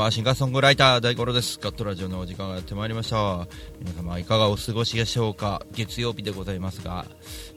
[0.00, 1.58] 様こんばんはシンガーソングライター大五郎です。
[1.60, 3.46] ガットラジオのお時間がやってまいりました。
[3.80, 5.62] 皆様いかがお過ごしでしょうか？
[5.72, 7.04] 月曜日でございますが、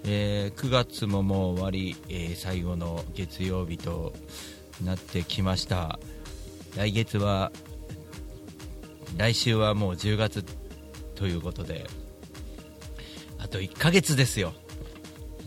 [0.03, 4.11] えー9月ももう終わり、えー最後の月曜日と
[4.84, 5.99] なってきました。
[6.75, 7.53] 来月は
[9.15, 10.43] 来週はもう10月
[11.15, 11.87] ということで
[13.40, 14.51] あと1ヶ月ですよ。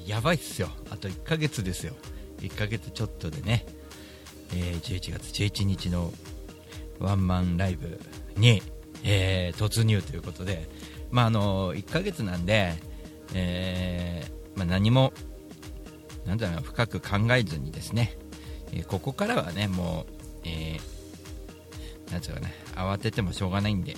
[0.06, 0.71] やばいっすよ。
[0.89, 1.93] あと1ヶ月ですよ。
[2.39, 3.67] 1ヶ月ちょっとでね。
[4.55, 6.11] えー11月11日の
[6.99, 8.01] ワンマンライブ
[8.37, 8.63] に、
[9.05, 10.69] えー突入ということで、
[11.11, 12.75] まあ、あの1ヶ月なんで、
[13.35, 15.13] えーまあ、何も
[16.27, 18.17] なんだろう深く考えずにですね、
[18.73, 20.13] えーここからはねもう、
[20.45, 23.97] えーなんつうかね慌ててもしょうがないんで、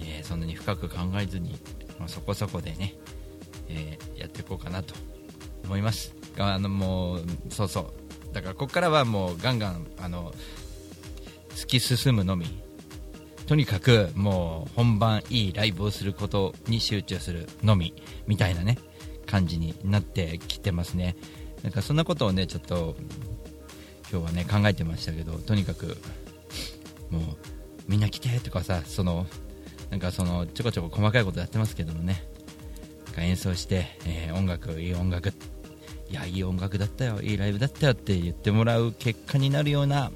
[0.00, 1.58] えーそんなに深く考えずに、
[1.98, 2.94] まあ、そこそこでね、
[3.68, 4.94] えーやっていこうかなと
[5.64, 6.14] 思います。
[6.38, 8.34] あのもうそうそう。
[8.34, 10.34] だからここからはもうガンガンあの
[11.54, 12.46] 突き進むのみ。
[13.46, 17.94] とにかくもう本番いいライブをすることに集中するのみ。
[18.26, 18.78] みたいなね
[19.26, 21.16] 感じになってきてますね。
[21.62, 22.96] なんかそんなことをねちょっと
[24.10, 25.96] 今日はね考えてましたけどとにかく
[27.10, 27.22] もう
[27.88, 29.26] みんな来てとかさその
[29.90, 32.24] なんかそのちょこちょこ細かいことやってますけどもね。
[33.06, 40.10] なんか演奏して、えー音楽いい音楽いやいい音楽だったよいいライブだったよって言ってもらう結果になるような、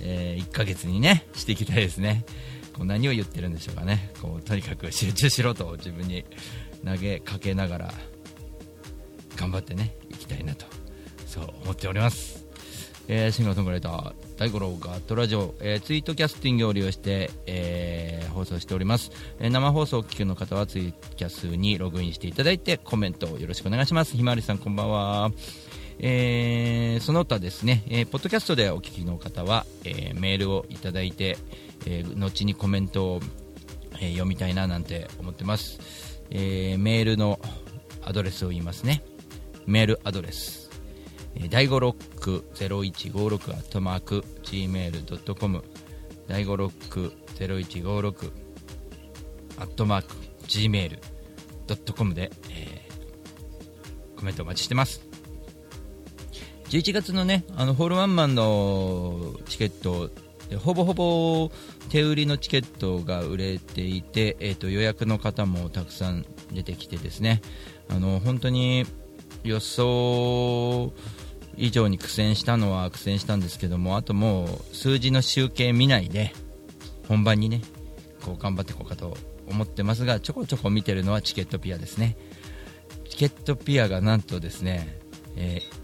[0.00, 2.24] え1ヶ月にねしていきたいですね。
[2.72, 4.10] こう何を言ってるんでしょうかね。
[4.20, 6.24] こうとにかく集中しろと自分に
[6.84, 7.94] 投げかけながら
[9.36, 10.66] 頑張ってねいきたいなと
[11.26, 12.44] そう思っております。
[13.06, 24.16] えーシンガーソングライター大五郎ガットラジオ、えーツイートキャスティングを利用して、えー放送しております、えー生放送を聞きの方はツイキャスにログインしていただいてコメントをよろしくお願いします。
[24.16, 25.30] ひまわりさんこんばんは。
[25.98, 31.36] えーその他ですね、えーポッドキャストでお聞きの方は、えーメールをいただいて、
[31.86, 33.20] えー後にコメントを、
[33.94, 35.78] えー読みたいななんて思ってます、
[36.30, 37.38] えーメールの
[38.02, 39.02] アドレスを言いますね。
[39.66, 40.70] メールアドレス。
[41.50, 45.64] 第5ロック0156アットマーク Gmail.com
[46.28, 48.30] 第5ロック0156
[49.58, 50.14] アットマーク
[50.46, 55.13] Gmail.com で、えーコメントお待ちしてます。
[56.74, 60.10] 11月のねあのホールワンマンのチケット
[60.58, 61.52] ほぼほぼ
[61.88, 67.42] 手売りのチケットが売れていて、えー、と予約の方もたくさん出てきてですね。
[67.88, 68.86] あの本当に
[69.44, 70.92] 予想
[71.56, 76.32] 以上に苦戦したのは苦戦したんですけどもあともう数字の集計見ないで
[77.06, 77.60] 本番にね
[78.24, 82.16] こう頑張っていこうかと思ってますがちょこちょこ見てるのはチケットピアですね。
[83.08, 84.98] チケットピアがなんとですね、
[85.36, 85.83] えー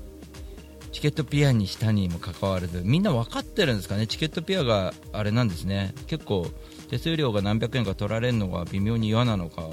[1.01, 4.07] チケットピアにしたにもかかわらずみんな分かってるんですかね？
[4.07, 5.95] チケットピアがあれなんですね。
[6.09, 6.47] 結構
[6.91, 9.67] 手数料が何百円か取られるのが微妙に嫌なのか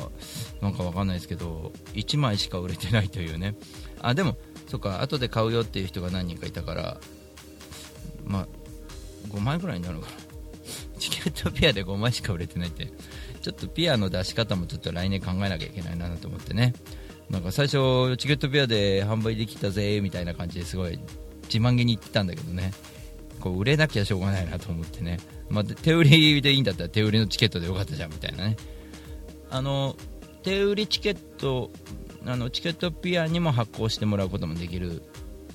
[0.61, 3.55] なんか分かんないですけど1枚しか売れてないというね。
[3.99, 4.37] あでも
[4.69, 6.97] そっか後で買うよっていう人が何人かいたから
[8.23, 8.47] まあ
[9.27, 10.15] 5枚ぐらいになるのかな。
[10.97, 12.87] チケットピアで5枚しか売れてないって。
[13.41, 16.73] ちょっとピアの出し方もちょっと来年考えなきゃいけないなと思ってね。
[17.29, 20.99] なんか最初チケットピアで販売できたぜみたいな感じですごい
[21.43, 22.71] 自慢げに言ってたんだけどね。
[23.39, 25.19] こう売れなきゃしょうがないなと思ってね、
[25.49, 28.57] まあ、手売りでいいんだったら手売りのチケットでよかったじゃんみたいなね。
[29.49, 29.95] あの
[30.43, 31.71] 手売りチケット
[32.25, 35.03] あのチケットピアにも発行してもらうこともできる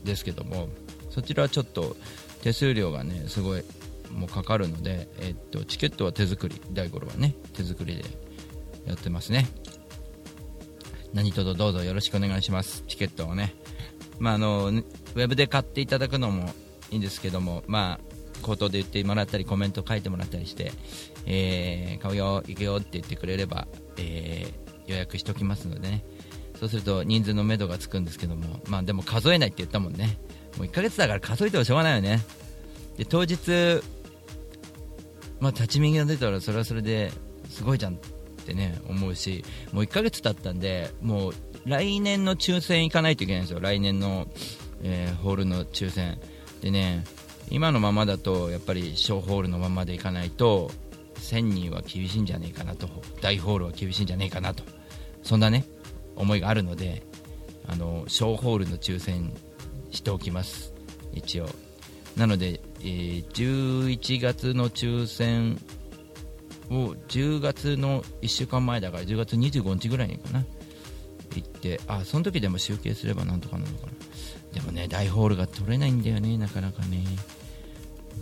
[0.03, 0.69] んですけども
[1.11, 1.97] そちらはちょっと
[2.43, 3.65] 手数料がねすごい
[4.11, 8.05] もうかかるので、えっと、チケットは手作り大五郎はね手作りで
[8.87, 9.49] やってますね。
[11.15, 12.85] 何卒どうぞよろしくお願いします。
[12.89, 13.55] チケットをね。
[14.19, 16.51] まああのウェブで買っていただくのも
[16.91, 20.73] いいんですけどもまあ口頭で言ってもらったりコメント書いてもらったりして、
[21.27, 23.67] えー買うよ行くよって言ってくれれば、
[23.99, 26.05] えー予約しておきますのでね。
[26.59, 30.19] そうすると人数の目処がつくんですけどもまあでも数えないって言ったもんね。
[30.57, 32.21] もう1ヶ月だから数えてもしょうがないよね。
[32.97, 33.83] で当日
[35.41, 37.13] まあ立ち右が出たらそれはそれで
[37.49, 37.99] すごいじゃん。
[38.43, 41.33] ってね思うしもう1ヶ月経ったんでもう
[41.65, 43.61] 来年の抽選行かないといけないんですよ。
[43.61, 44.27] 来年の、
[44.83, 46.19] えーホールの抽選。
[46.61, 47.05] でね
[47.51, 50.71] 今のままだとやっぱり小ホールのままでいかないと
[51.17, 52.89] 1000人は厳しいんじゃねえかなと。
[53.21, 54.65] 大ホールは厳しいんじゃねえかなと。
[55.23, 55.65] そんなね
[56.17, 57.03] 思いがあるので
[57.69, 59.33] あの小ホールの抽選
[59.91, 60.75] しておきます。
[61.13, 61.49] 一応。
[62.17, 65.59] なので、えー、11月の抽選
[66.73, 70.45] を10月の1週間前だから10月25日ぐらいにかな。
[71.35, 73.93] 行ってあその時でも集計すればなんとかなるのかな。
[74.53, 77.05] でもね大ホールが取れないんだよねなかなかね。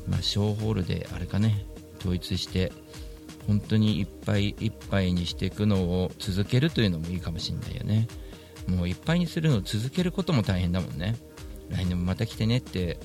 [0.09, 1.65] まあ小ホールであれかね。
[2.01, 2.73] 統一して
[3.47, 8.09] 本当にいっぱいいっぱいにしていくのを続けるというのもいいかもしれないよね。
[8.69, 11.17] もういっぱいにするのを続けることも大変だもんね。
[11.69, 12.99] 来年もまた来てねって。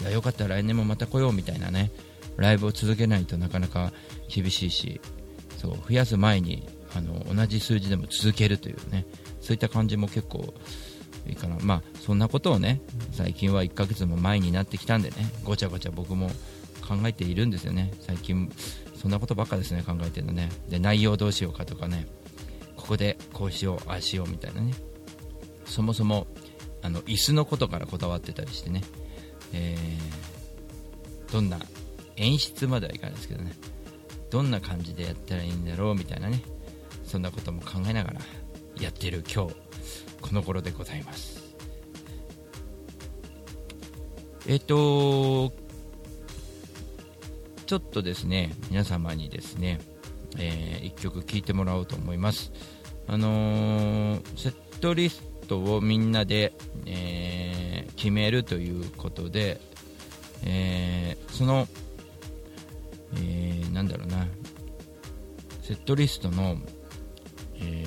[0.00, 1.90] いやよかったら来年もまた来ようみたいなね。
[2.36, 3.92] ライブを続けないとなかなか
[4.28, 5.00] 厳しいし
[5.58, 9.06] そう増やす前にあの同じ数字でも続けるというね
[9.40, 10.54] そういった感じも結構
[11.26, 11.56] いいかな。
[11.60, 12.80] まあそんなことをね
[13.12, 16.28] 最近は1ヶ月も前になってきたんでねごちゃごちゃ僕も
[16.86, 17.92] 考えているんですよね。
[18.00, 18.50] 最近
[18.94, 20.50] そんなことばっかですね考えてるのね。
[20.68, 22.06] で内容どうしようかとかね
[22.76, 24.72] ここでこうしようああしようみたいなね。
[25.64, 26.26] そもそも
[26.82, 28.82] あの椅子のことからこだわってたりしてね、
[29.52, 31.58] えー、どんな
[32.16, 33.52] 演出まではいかないですけどね。
[34.30, 36.42] どんな感じでやったらいいんだろうみたいなね。
[37.04, 38.20] そんなことも考えながら
[38.80, 39.54] やってる今日
[40.20, 41.44] この頃でございます。
[44.48, 45.52] えっ、と
[47.66, 49.80] ちょっとですね皆様にですね、
[50.38, 52.52] えー、1曲聴いてもらおうと思います。
[53.08, 56.52] あのー、セットリストをみんなで、
[56.86, 59.60] えー、決めるということで、
[60.44, 61.68] え、その、
[63.14, 64.26] えー、なんだろうな。
[65.66, 66.58] セットリストの、
[67.56, 67.84] え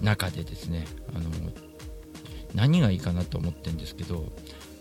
[0.00, 0.84] ー、中でですね
[1.14, 1.30] あの
[2.56, 4.32] 何がいいかなと思ってるんですけど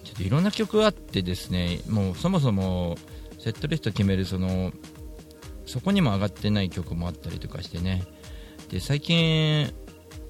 [0.03, 2.97] ちょっといろんな曲あってですねもうそもそも
[3.37, 4.71] セットリスト決めるその
[5.67, 8.03] そこにも上がってない曲もあったりとかしてね。
[8.69, 9.71] で最近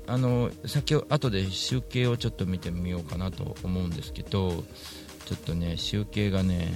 [0.07, 4.65] あの先後で集計をちょっと見てみようかなと思うんですけど
[5.25, 6.73] ちょっとね集計がね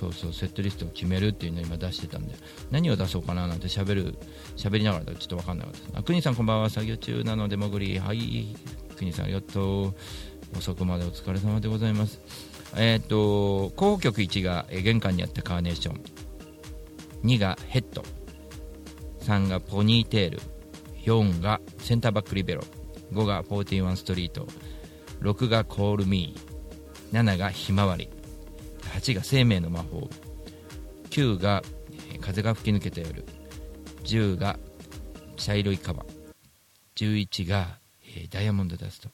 [0.00, 2.34] そうそうセットリストを決めるっていうのを今出してたんで。
[2.70, 4.14] 何を出そうかななんて喋る
[4.56, 5.04] 喋りながら。
[5.04, 5.90] ちょっと分かんなかったです。
[5.92, 6.70] あ国さんこんばんは。
[6.70, 8.56] 作業中なので潜りはい
[8.96, 9.94] 国さんありがとう
[10.56, 12.18] 遅くまでお疲れ様でございます。
[12.76, 16.00] えっ、ー、と候補曲1が、え玄関にあったカーネーション。
[17.24, 18.02] 2がヘッド。
[19.20, 20.40] 3がポニーテール。
[21.04, 22.62] 4がセンターバックリベロ。
[23.12, 24.46] 5が41ストリート。
[25.20, 26.50] 6がコールミー。
[27.12, 28.08] 7がひまわり
[28.90, 30.08] 8が生命の魔法。
[31.10, 31.62] 9が
[32.20, 33.24] 風が吹き抜けた夜。
[34.04, 34.58] 10が
[35.36, 36.04] 茶色いカバ
[36.96, 37.78] 11が、
[38.16, 39.08] えダイヤモンドダスト。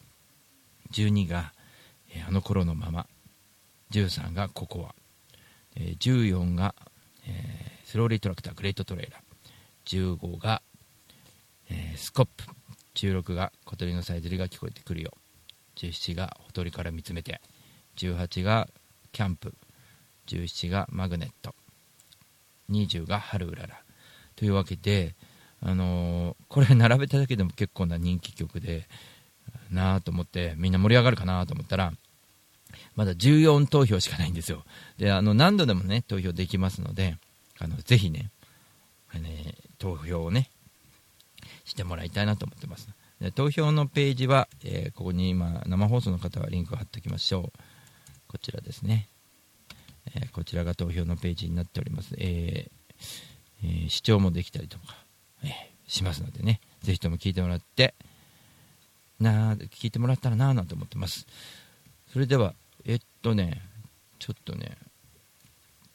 [0.92, 1.52] 12が、
[2.10, 3.06] えあの頃のまま。
[3.92, 4.94] 13がココア、
[5.76, 6.74] え14が、
[7.26, 10.18] えー、スローリートラクターグレートトレーラー。
[10.18, 10.62] 15が
[11.68, 12.44] えー、スコップ。
[12.94, 15.12] 16が小鳥のさえずりが聞こえてくるよ。
[15.76, 17.40] 17がほとりから見つめて。
[17.96, 18.68] 18が
[19.12, 19.54] キャンプ。
[20.26, 21.54] 17がマグネット
[22.70, 23.80] 20が春うらら
[24.34, 25.14] というわけで、
[25.62, 28.86] あのー、これ並べただけでも結構な人気曲で
[29.70, 31.92] なあと思ってみんな盛り上がるかなと思ったら
[32.94, 34.64] まだ14投票しかないんですよ
[34.98, 37.16] であの何度でもね投票できますので
[37.58, 38.30] あのぜひね
[39.14, 40.50] ね投票をね
[41.64, 42.88] してもらいたいなと思ってます。
[43.20, 47.58] で投票のページは、えー、ここに今、生放送の方はリンクを貼っておきましょう。
[48.28, 49.08] こちらですね。
[50.14, 52.14] え、こちらが投票のページになっております。
[52.18, 54.96] えー、視聴もできたりとか、
[55.44, 55.50] え
[55.86, 57.94] しますのでね、ぜひとも聞いてもらって、
[59.20, 61.26] なあ、聞いてもらったらなあなんて思ってます。
[62.12, 63.62] それでは、えっとね、
[64.18, 64.76] ちょっとね、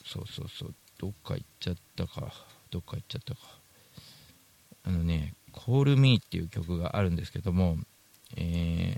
[0.06, 2.34] そうそうそう、どっか行っちゃったか、
[2.70, 3.40] どっか行っちゃったか。
[4.84, 7.78] あのね、Call Me っていう曲があるんですけども、
[8.36, 8.98] え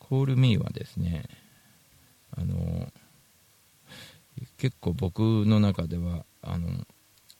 [0.00, 1.24] ー、Call Me はですね、
[2.48, 2.92] の、
[4.58, 6.68] 結構僕の中では、あの、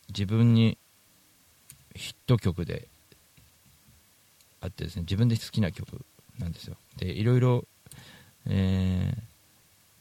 [0.08, 0.78] 自分に
[1.94, 2.88] ヒット曲で
[4.60, 6.04] あってですね、自分で好きな曲
[6.38, 6.76] なんですよ。
[6.96, 7.64] で、いろいろ、
[8.46, 9.14] え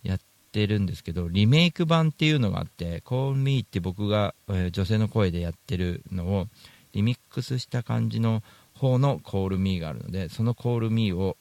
[0.04, 0.20] ー、やっ
[0.52, 6.48] てるんですけど、リメイク版っていうのがあって、Call Me って僕が、えー、女性の声でやってるのを
[6.94, 11.38] リミックスした感じの方の Call Me があるので、その Call Me を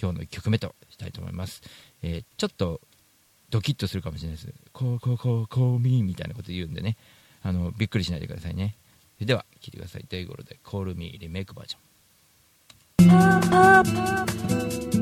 [0.00, 1.62] 今日の1曲目としたいと思います。
[2.02, 2.80] えー、ちょっと
[3.50, 4.48] ドキッとするかもしれないです。
[4.72, 6.96] こうこうこうこう、みーみたいなこと言うんでね、
[7.42, 8.76] あのびっくりしないでくださいね。
[9.16, 10.04] それでは聴いてください。
[10.04, 11.78] ということでコールミーリメイクバージョ
[14.96, 14.99] ン。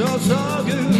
[0.00, 0.99] so, so good.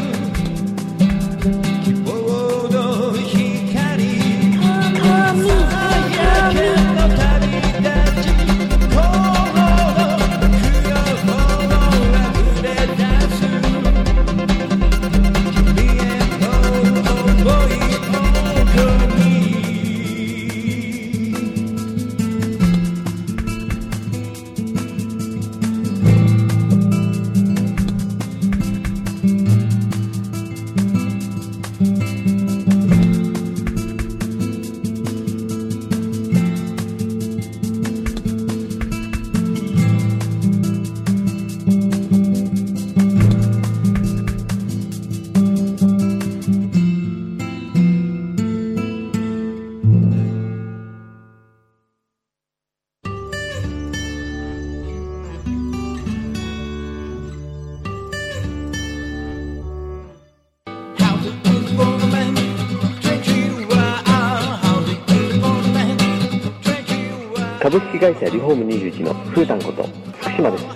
[68.51, 69.87] 式会社リフォーム21のふーたんこと
[70.21, 70.67] 福島です。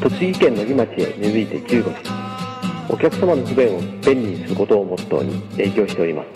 [0.00, 2.00] 栃木県の木町へ根付いて15年。
[2.88, 6.28] お客様の不便を便利にすることをモットーに営業しております。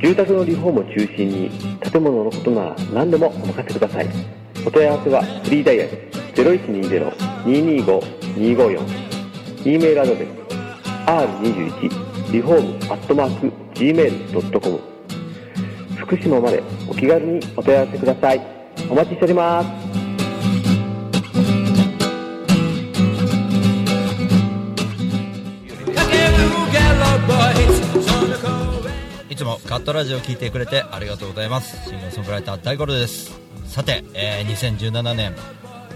[0.00, 4.08] 住宅のリフォームを中心に建物のことなら何でもお任せください。
[4.66, 5.90] お問い合わせはフリーダイヤル
[6.34, 9.04] 0120-225-254
[9.66, 10.28] e メールアドレス
[11.06, 14.80] r21 リフォームアットマーク gmail.com
[15.96, 18.53] 福島までお気軽にお問い合わせください。
[18.90, 19.94] お待ちしております。
[29.30, 31.88] いつもカットラジオを聞いてくれてありがとうございます。
[31.88, 33.38] シンガーソングライター大五郎です。
[33.66, 35.34] さて、えー2017年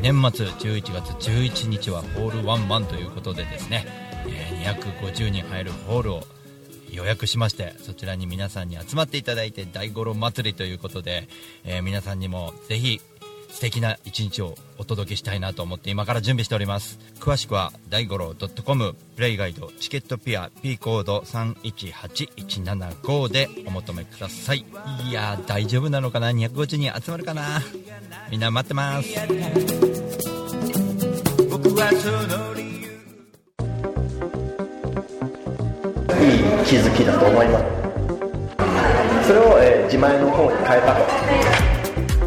[0.01, 3.87] 年末11月11日はホールワンマンということでですね、
[4.27, 6.23] えー250人入るホールを
[6.93, 11.29] 予約しましてそちらに皆さんに集まっていただいて大五郎祭りということで、
[11.65, 13.01] えー皆さんにもぜひ
[13.51, 16.99] 素敵な一日をお届けしたいなと思って今から準備しております。
[17.19, 18.35] 詳しくは大五郎
[18.65, 24.67] .com プレイガイドチケットピア P コード318175でお求めください。
[25.09, 27.63] いや大丈夫なのかな？250人集まるかな？
[28.31, 29.09] みんな待ってます。
[29.09, 29.13] い
[36.39, 37.65] い気づきだと思います。
[39.27, 41.01] それを、えー自前の方に変えたと。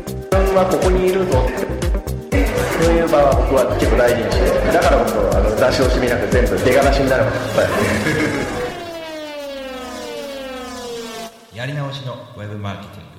[0.03, 1.81] 自分はここにいるぞって。
[2.81, 7.67] そういう場は僕は結構大事にしてだからこそあの出し惜しみなく全部出がらしになるから
[11.53, 13.09] やり直しのウェブマーケティング。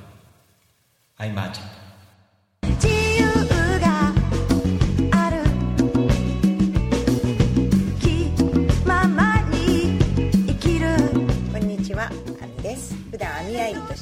[1.18, 1.64] アイマーチン
[2.80, 2.91] ト。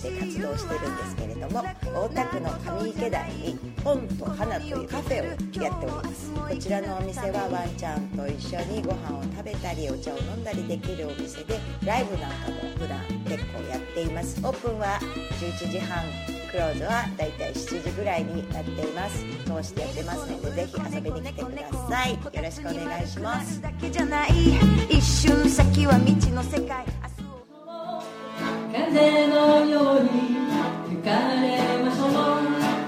[0.01, 1.63] して活動してるんですけれども、
[1.95, 6.31] 大田区の上池台に本と花というカフェをやっております。
[6.33, 14.41] こちらのお店はワンちゃんと一緒にご飯を食べたりお茶を飲んだりできるお店で、ライブなんかも普段結構やっています。
[14.43, 14.99] オープンは
[15.39, 16.03] 11時半。
[16.51, 23.63] クローズはだいたい7時ぐらいになっています通してやってますのでぜひ遊びに来てくださいよろしくお願いします
[28.73, 30.09] 風のように
[30.89, 31.43] 吹かれ
[31.83, 32.09] ましょう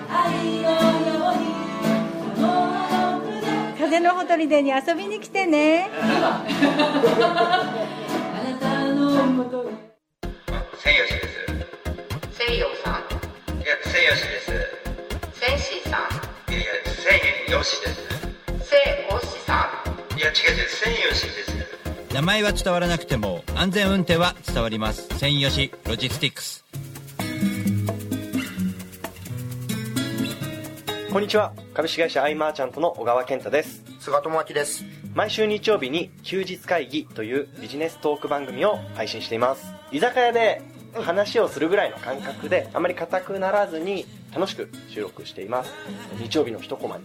[0.09, 1.43] 愛のように
[2.37, 2.47] その
[3.19, 3.47] 奥で
[3.79, 5.91] 風のほとりでに遊びに来てね。
[5.93, 6.45] あ
[8.45, 9.73] なたのもとへ
[10.79, 11.35] 千吉です。
[12.33, 12.93] 西洋さん
[13.61, 14.47] いや千吉です。
[15.41, 17.19] 千シさんいやいや千
[17.61, 17.99] 吉です。
[18.47, 18.77] 西
[19.11, 19.69] おしさ
[20.15, 20.17] ん。
[20.17, 21.62] いや違う違う千吉です
[22.13, 25.09] 名前は伝わらなくても安全運転は伝わります。
[25.19, 26.63] 専用しロジスティックス。
[31.11, 31.55] こんにちは。
[31.73, 33.83] 株式会社アイマーチャントの小川健太です。
[33.99, 34.85] 菅智明です。
[35.15, 39.73] 毎週日曜日に休日会議というビジネストーク番組を配信しています。
[39.91, 40.61] 居酒屋で
[40.93, 45.73] 話をするぐらいの感覚であまり硬くならずに楽しく収録しています。
[46.19, 47.05] 日曜日の一コマに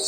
[0.00, 0.06] 地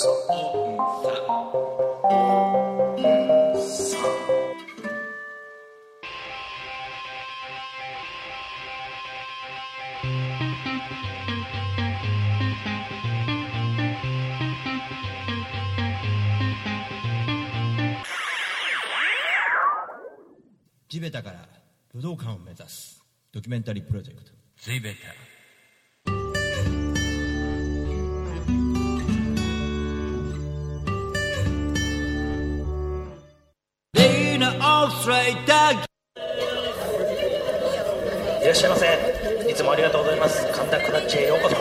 [21.01, 21.47] べたから
[21.93, 24.33] 武道館を目指すドキュメンタリープロジェクト。
[24.57, 24.99] 地べた。
[38.43, 38.87] いらっしゃいませ。
[39.51, 40.47] いつもありがとうございます。
[40.53, 41.57] 神田クラッチへようこそ。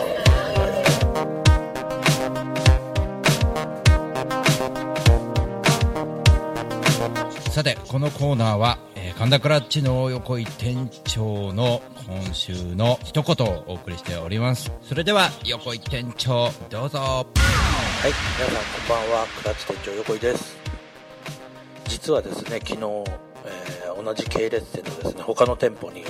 [7.51, 14.71] さてこのコーナーは、えー神田クラッチの横井店長の今週の一言をお送りしております。
[14.81, 16.97] それでは横井店長どうぞ。
[16.99, 17.25] は
[18.07, 18.55] い、皆さん
[18.87, 20.60] こんばんは、クラッチ店長横井です。
[21.91, 26.03] 実はですね、昨日、えー同じ系列店のですね、他の店舗に、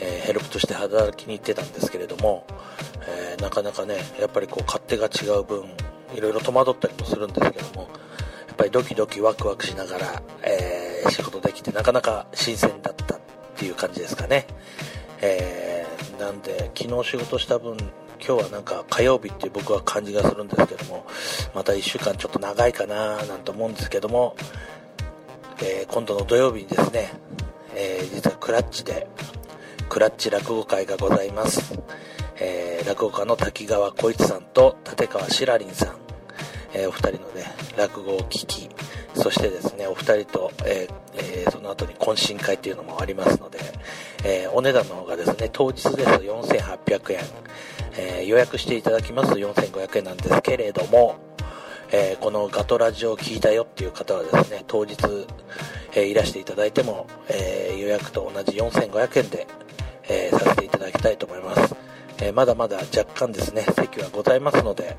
[0.00, 2.46] えーヘルプとして働きに行ってたんですけれども、
[3.06, 5.64] えーなかなかねやっぱりこう勝手が違う分
[6.14, 7.88] いろいろ戸惑ったりもするんですけどもや
[8.54, 13.20] っぱりドキドキワクワクしながら、えー仕事できてなかなか新鮮だったっ
[13.56, 14.46] ていう感じですかね、
[15.20, 17.76] えーなんで昨日仕事した分
[18.26, 21.04] 今日はなんか火曜日って僕は感じがするんですけども
[21.54, 24.34] また1週間ちょっと長いかななんて思うんですけども、
[25.66, 27.10] えー今度の土曜日にですね、
[27.74, 29.06] えー実はクラッチで
[29.88, 31.80] クラッチ落語会がございます、
[32.36, 35.96] えー落語家の滝川浩一さんと立川しらりんさん、
[36.74, 37.46] えお二人のね
[37.78, 38.68] 落語を聞き
[39.14, 43.58] そしてですねお二人と、ええその後に懇親会っていうのもありますので、
[44.24, 47.20] えお値段の方がですね当日ですと4800円、
[47.96, 51.16] え予約していただきますと4500円なんですけれども、
[51.96, 54.96] えーこのガトラジオを聞いたよっていう方はですね当日、
[55.94, 59.46] えーいらしていただいても、えー予約と同じ4500円で、
[60.08, 61.76] えさせていただきたいと思います、
[62.20, 64.96] えまだまだ若干ですね席はございますので、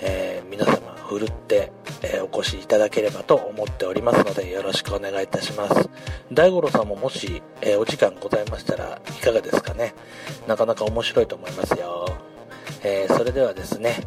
[0.00, 5.90] え皆様ふるって、えお越しいただければと思っておりますのでよろしくお願いいたします。
[6.32, 9.94] 大五郎さんももし、えお時間ございましたらいかがですかね？
[10.46, 12.06] なかなか面白いと思いますよ。
[12.84, 14.00] えーそれではですね、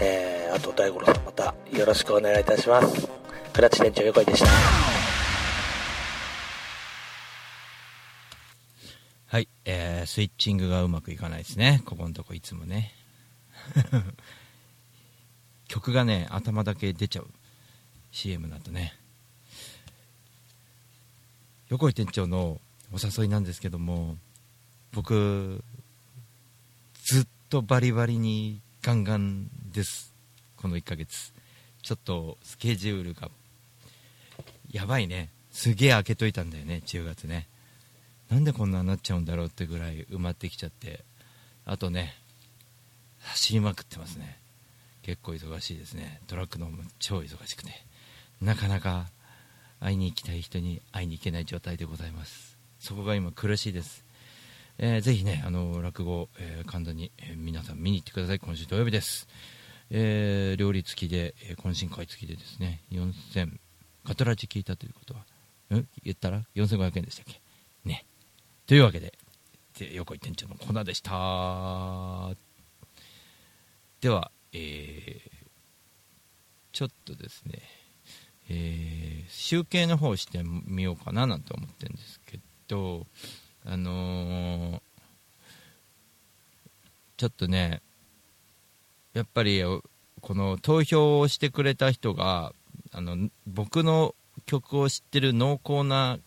[0.00, 3.08] えーあと大五郎さんまたよろしくお願いいたします
[3.52, 4.50] クラッチ店長横井でした
[9.26, 12.92] はい、えー、スイッチングがうまくいかないですね、ここのとこいつもね。
[15.68, 17.28] 曲がね、頭だけ出ちゃう
[18.10, 18.92] CM だとね。
[21.68, 22.60] 横井店長の
[22.92, 24.16] お誘いなんですけども、
[24.90, 25.62] 僕、
[27.04, 30.14] ずっととバリバリにガンガンです、
[30.56, 31.32] この1ヶ月。
[31.82, 33.28] ちょっとスケジュールが、
[34.70, 35.30] やばいね。
[35.50, 37.48] すげえ開けといたんだよね、10月ね。
[38.30, 41.04] なんでこんなになっちゃうんだろうってぐらい埋まってきちゃって。
[41.66, 42.14] あとね
[43.18, 44.38] 走りまくってますね。
[45.02, 46.20] 結構忙しいですね。
[46.28, 47.70] トラックのも超忙しくて。
[48.40, 49.08] なかなか
[49.80, 52.56] 会いに行きたい人に会いに行けない状態でございます。
[52.78, 54.04] そこが今苦しいです、
[54.82, 58.38] えーぜひねあの落語、えー神田に、えー皆さん見に行ってください。
[58.38, 59.28] 今週土曜日です、
[59.90, 63.58] えー料理付きで、え懇親会付きでですね4000
[64.06, 65.20] カトラジ聞いたということは
[65.78, 65.86] ん？
[66.02, 67.42] 言ったら4500円でしたっけ？
[67.84, 68.06] ね。
[68.66, 69.12] というわけで、
[69.78, 72.34] で横井店長のコーナーでした。
[74.00, 75.30] では、えー
[76.72, 77.60] ちょっとですね、
[78.48, 83.06] えー集計の方してみようかななんて思ってるんですけど、
[83.64, 84.80] あのー
[87.16, 87.82] ちょっとね、
[89.12, 89.62] やっぱり
[90.22, 92.54] この投票をしてくれた人が、
[92.92, 94.14] あの僕の
[94.46, 96.18] 曲を知ってる濃厚な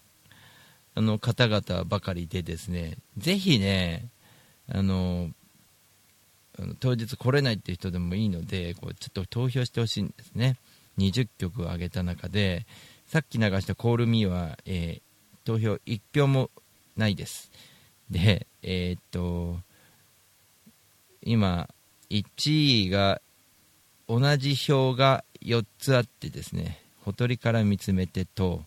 [0.94, 4.10] あの方々ばかりでですね、ぜひね、
[4.72, 5.32] あの、
[6.80, 10.58] 当日来れないっていう人でもいいので、こうちょっと投票してほしいんですね。
[11.00, 12.68] 20曲上げた中で、
[13.08, 15.02] さっき流した Call Me は、えー
[15.46, 16.52] 投票1票も
[16.98, 17.52] ないです。
[18.10, 19.60] で、えーっと、
[21.22, 21.70] 今、
[22.10, 23.22] 1位が、
[24.08, 28.64] 同じ票が4つあってですね、ほとりから見つめてと、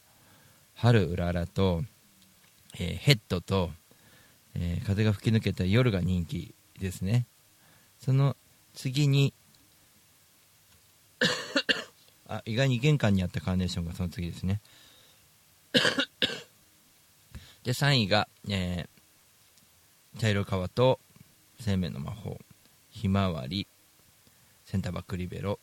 [0.74, 1.82] 春うららと、
[2.78, 3.70] えーヘッドと、
[4.54, 7.26] えー風が吹き抜けた夜が人気ですね
[7.98, 8.36] その
[8.74, 9.32] 次に
[12.28, 14.60] あ意外に玄関にあったカーネーションがその次ですね
[17.66, 18.88] で3位が、えー
[20.18, 20.98] 茶色川と
[21.60, 22.38] 生命の魔法
[22.88, 23.66] ひまわり
[24.64, 25.58] センターバックリベロ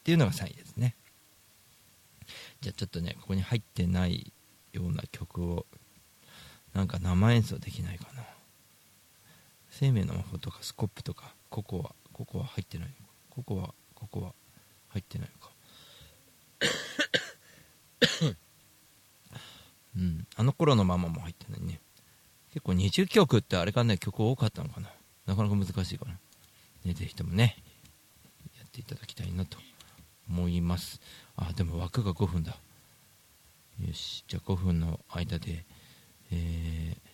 [0.00, 0.94] っていうのが3位ですね。
[2.60, 4.30] じゃあちょっとねここに入ってない
[4.74, 5.64] ような曲を
[6.74, 8.24] なんか生演奏できないかな。
[9.70, 13.00] 生命の魔法とかスコップとかココアココア入ってないのか。
[13.30, 14.34] ココアココア
[14.88, 15.50] 入ってないのか。
[19.96, 20.26] うん。
[20.36, 21.80] あの頃のままも入ってないね。
[22.52, 24.90] 結構20曲ってあれかね曲多かったのかな。
[25.26, 26.12] なかなか難しいかな、
[26.84, 27.56] ね、ぜひともね
[28.56, 29.58] やっていただきたいなと
[30.28, 31.00] 思います。
[31.36, 32.56] あでも枠が5分だ。
[33.86, 34.24] よし。
[34.26, 35.64] じゃあ5分の間で
[36.30, 37.08] えー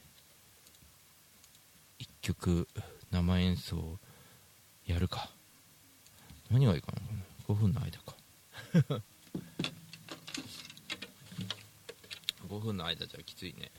[2.04, 2.68] 1曲
[3.10, 3.98] 生演奏
[4.86, 5.30] やるか。
[6.50, 6.98] 何がいいかな
[7.48, 8.14] 5分の間か。
[12.48, 13.70] 5分の間じゃきついね。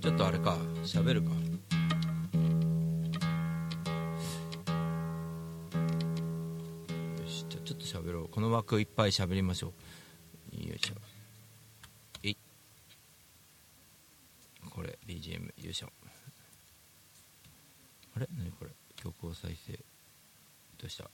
[0.00, 1.30] ちょっとあれか喋るか。
[1.30, 1.36] よ
[7.26, 8.28] しじゃちょっと喋ろう。
[8.28, 9.72] この枠いっぱい喋りましょ
[10.52, 10.68] う。
[10.68, 10.94] よいしょ。
[12.22, 12.36] えい。
[15.06, 15.90] BGM 優勝
[18.14, 18.28] あれ？
[18.38, 18.70] 何これ？
[18.96, 19.72] 曲を再生。
[19.72, 21.10] どうした？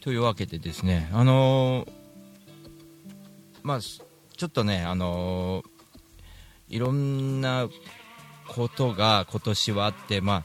[0.00, 1.90] というわけでですねあのー
[3.62, 7.68] まあちょっとねあのーいろんな
[8.48, 10.44] ことが今年はあってま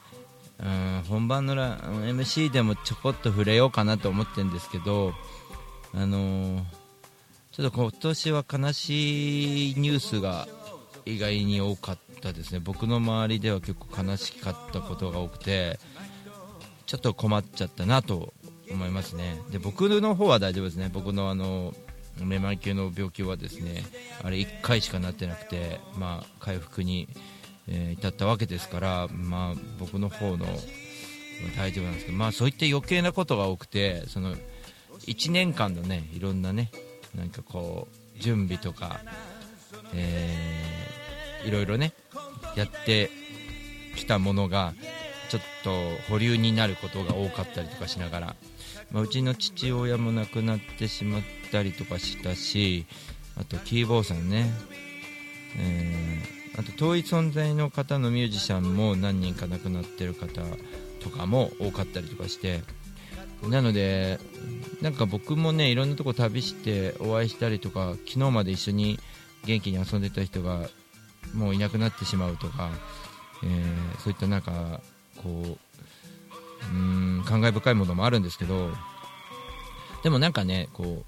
[0.59, 0.65] あ
[0.97, 5.13] うん本番のラ MC でもちょこっと触れようかなと思ってるんですけど
[5.93, 6.63] あのー
[7.51, 10.45] ちょっと今年は悲しいニュースが
[11.05, 12.59] 意外に多かったですね。
[12.59, 15.79] 僕の周りでは結構悲しかったことが多くて
[16.85, 18.33] ちょっと困っちゃったなと
[18.75, 19.41] 思いますね。
[19.49, 20.89] で僕の方は大丈夫ですね。
[20.93, 21.73] 僕のあの
[22.23, 23.83] めまい系の病気はですね
[24.23, 27.09] あれ1回しかなってなくて、まあ、回復に、
[27.67, 30.45] えー至ったわけですから、まあ、僕の方の
[31.57, 34.35] 大丈夫なんですけど、まあ、そういった余計なことが多くてその
[35.07, 36.71] 1年間のねいろんなね
[37.15, 39.01] なんかこう準備とか、
[39.93, 40.85] えー
[41.45, 41.93] いろいろね
[42.55, 43.11] やって
[43.95, 44.73] きたものが
[45.29, 45.71] ちょっと
[46.09, 48.35] 保留になることが多かったりとかしながら、
[48.91, 51.21] まあ、うちの父親も亡くなってしまっ
[51.51, 52.85] たりとかしたし
[53.37, 54.51] あとキーボーさんね、
[55.57, 60.41] えーあと遠い存在の方のミュージシャンも何人か亡くなってる方
[61.01, 62.61] とかも多かったりとかして。
[63.43, 64.17] なので
[64.81, 68.97] なんか僕もねいろんなとこ旅してお会いしたりとか昨日まで一緒に
[69.45, 70.69] 元気に遊んでた人が
[71.33, 72.71] もういなくなってしまうとか、
[73.43, 74.81] えーそういったなんか
[75.21, 75.57] こう
[76.71, 78.69] うーん感慨深いものもあるんですけど
[80.03, 81.03] でもなんかねこ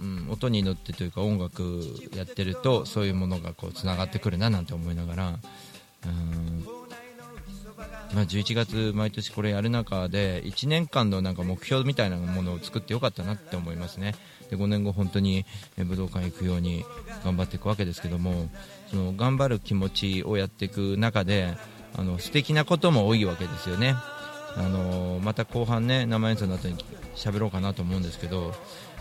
[0.00, 1.82] う、うん、音に乗ってというか音楽
[2.16, 5.38] やってるとそういうものがこうつながってくるななんて思いながら
[6.06, 6.64] うん
[8.14, 14.14] まあ、11月、毎年これやる中で1年間のなんか目標みたいなものを作ってよかったなって思いますね。
[14.50, 15.44] で5年後、本当に
[15.76, 16.84] 武道館行くように
[17.24, 18.50] 頑張っていくわけですけども
[18.90, 21.56] その頑張る気持ちをやっていく中で
[21.96, 23.96] あの素敵なことも多いわけですよね。
[24.56, 26.76] あのまた後半ね生演奏の後に
[27.16, 28.54] 喋ろうかなと思うんですけど、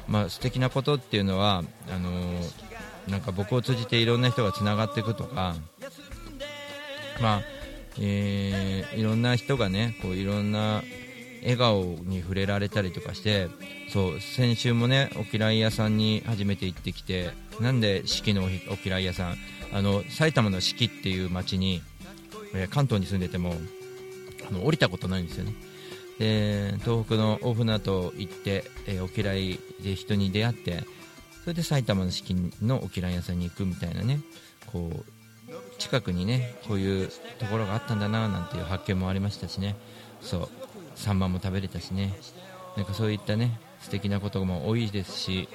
[0.08, 2.10] まあ、素敵なことっていうのはあの
[3.08, 5.56] なんか僕を通じていろんな人がつながっていくとか、
[7.22, 7.42] まあ
[8.00, 10.84] えーいろんな人がねこういろんな
[11.42, 13.50] 笑顔に触れられたりとかして
[13.90, 18.48] そう先週もねお嫌い屋さんに初めて行ってきてなんで四季のお
[18.84, 19.36] 嫌い屋さん
[19.74, 21.82] あの埼玉の四季っていう町に、
[22.54, 23.56] え関東に住んでても
[24.54, 25.54] の降りたことないんですよね。
[26.20, 30.84] で東北の大船渡行って、えーお嫌いで人に出会って
[31.42, 34.20] それで埼玉の四季のお嫌い屋さんに行くみたいなね
[34.72, 35.04] こう
[35.80, 39.76] 近くにねこういうところがあったんだななんていう発見もありましたしね。
[40.22, 40.50] そう
[40.96, 42.14] サンマも食べれたしね。
[42.78, 45.50] なんかそういったね素敵なことも多いですし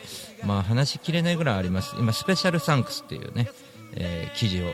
[0.45, 1.95] まあ話しきれないぐらいあります。
[1.99, 3.49] 今スペシャルサンクスっていうね、
[3.95, 4.67] えー記事を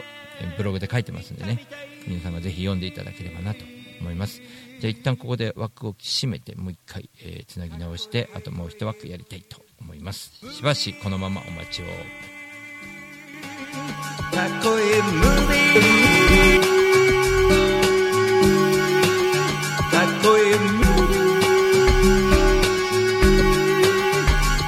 [0.56, 1.66] ブログで書いてますんでね。
[2.08, 3.60] 皆様ぜひ読んでいただければなと
[4.00, 4.40] 思います。
[4.80, 10.32] じゃあ一旦ここで枠を締めてもう一回、えーつなぎ直してあともう一枠やりたいと思います。
[10.52, 11.84] しばしこのままお待ちを。
[14.64, 14.80] こムー
[15.48, 16.60] ビー
[19.90, 21.44] かっこいいムービー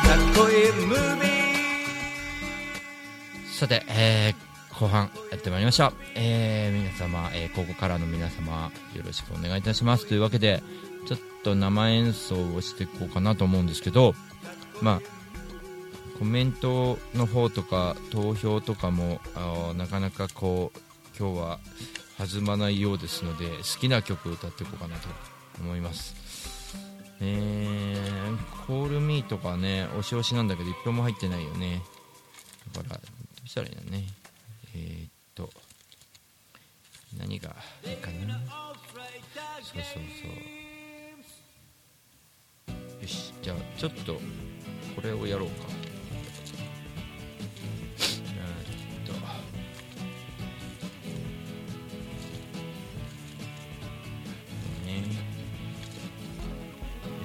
[0.07, 1.31] かっこいいムービー
[3.49, 4.46] さて、えー
[4.79, 10.07] 後半やってまいりました、えー皆様、えーここからの皆様よろしくお願いいたします。
[10.07, 10.63] というわけで
[11.09, 14.15] ちょっと生演奏をしていこうかなと思うんですけど
[14.83, 15.01] まあ
[16.19, 20.79] コメントの方とか投票とかもあなかなかこう
[21.19, 21.59] 今日は
[22.19, 25.09] 弾まないようですので好きな曲を歌っていこうかなと
[25.61, 26.15] 思います。
[27.23, 31.83] えー、コールミーとかね押し押しなんだけど一票も入ってないよね。
[32.75, 33.03] だからど
[33.43, 34.05] うしたらいいのね。
[34.79, 35.51] えー、っと
[37.19, 38.39] 何がいいかな？
[39.63, 40.29] そうそうそ
[42.69, 42.73] う。
[43.01, 44.21] よしじゃあちょっと
[44.95, 45.55] これをやろうか。
[46.07, 47.81] え
[49.01, 49.13] っと。
[49.13, 49.19] よ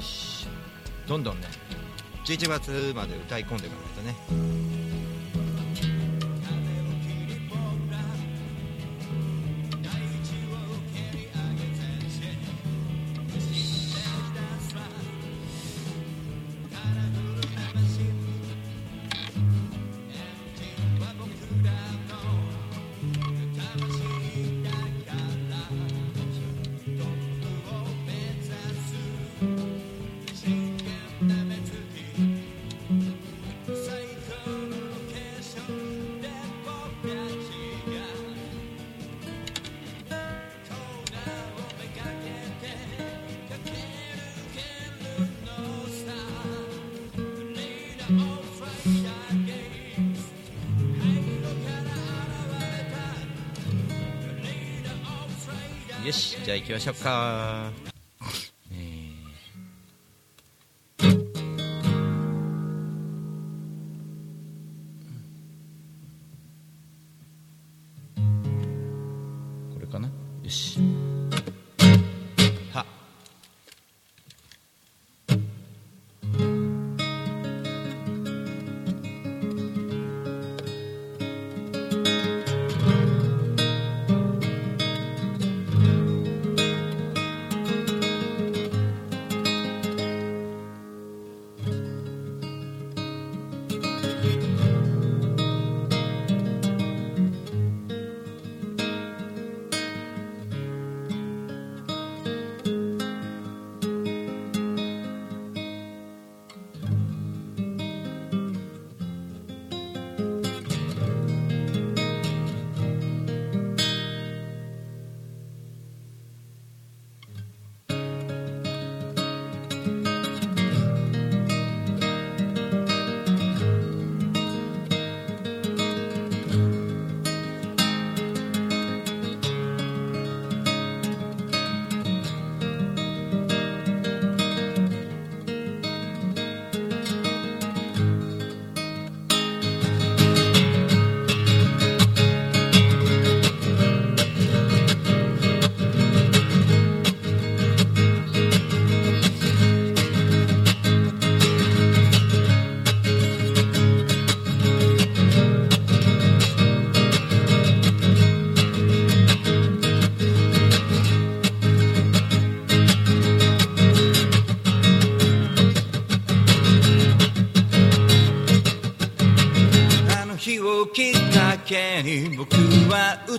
[0.01, 0.47] し。
[1.05, 1.47] どんどんね。
[2.25, 4.60] 11月まで歌い込んでいかないとね。
[56.71, 57.71] きましょうか。
[58.71, 61.13] えー。
[69.73, 70.07] これかな？
[70.07, 70.79] よし。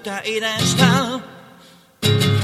[0.02, 1.20] 歌い出した。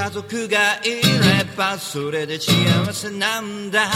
[0.04, 2.52] 家族がいればそれで幸
[2.92, 3.90] せなんだ。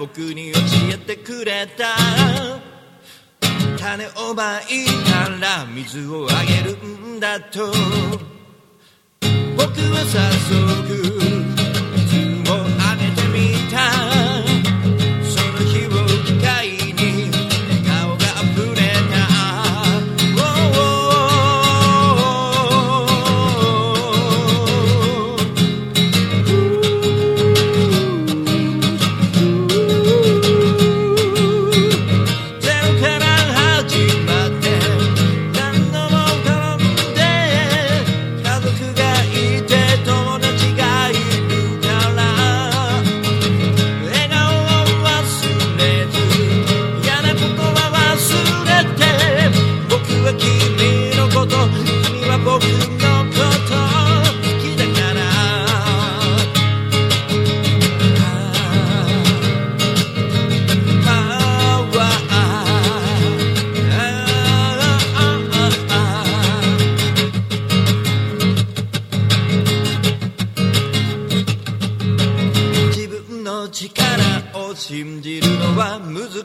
[0.00, 0.60] 僕に教
[0.94, 1.94] えてくれた。
[3.76, 7.66] 種をまいたら水をあげるんだと。
[9.58, 10.16] 僕は早
[10.48, 11.59] 速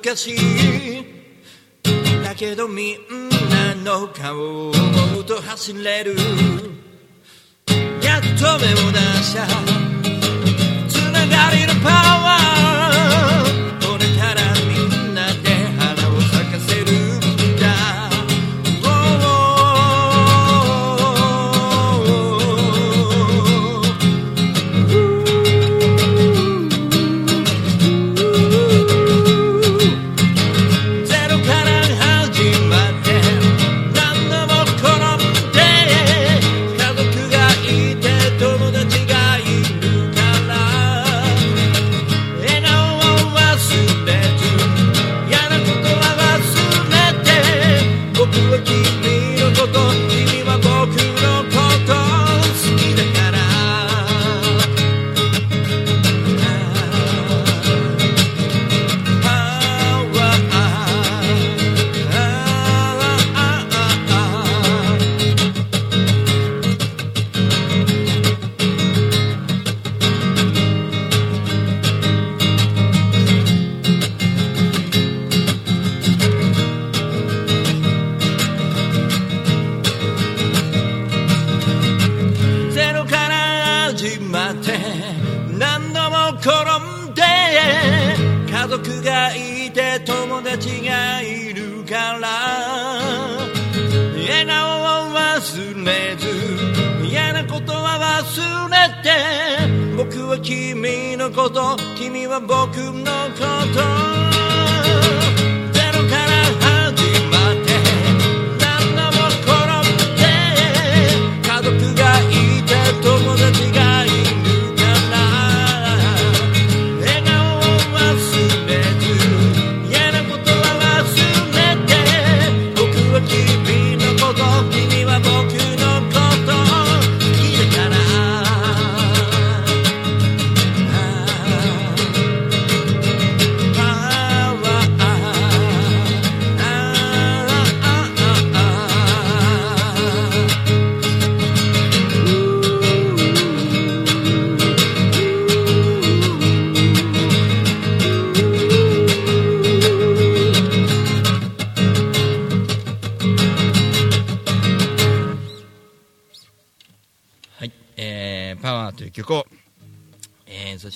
[0.05, 1.03] 難しい。
[2.23, 2.97] だけどみん
[3.49, 6.15] なの顔を思うと走れる。
[8.03, 9.47] やっと目を出した
[10.87, 12.04] つながりのパワー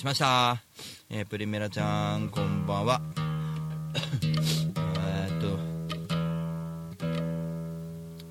[0.00, 0.62] しました。
[1.10, 3.02] えー、プリメラちゃん、こんばんは。
[4.24, 5.58] えっと、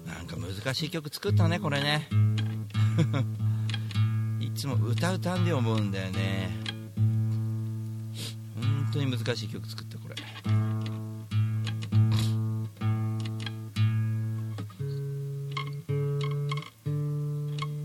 [0.03, 2.09] なんか難しい曲作ったね、これね。
[4.41, 6.49] いつも歌うたんで思うんだよね。
[8.55, 10.15] 本当に難しい曲作った、これ。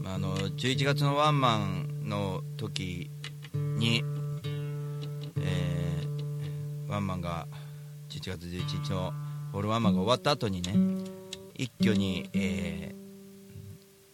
[0.07, 3.11] あの11月のワンマンの時
[3.77, 4.05] に、
[5.37, 7.49] えーワンマンが
[8.11, 9.12] 11月11日の
[9.53, 10.75] ホールワンマンが終わった後にね
[11.55, 12.95] 一挙に、えー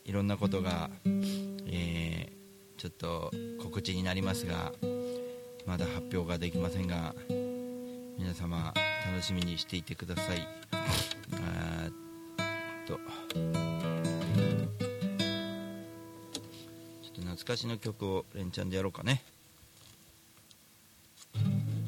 [0.08, 2.40] いろんなことが、えー
[2.80, 3.30] ちょっと
[3.62, 4.72] 告知になりますが
[5.66, 7.14] まだ発表ができませんが
[8.18, 8.72] 皆様
[9.06, 10.48] 楽しみにしていてください。
[10.72, 11.92] あーっ
[12.86, 12.94] と。
[12.94, 13.00] ちょ
[17.08, 19.22] っと懐かしの曲を連チャンでやろうかね。
[21.36, 21.79] Mm-hmm.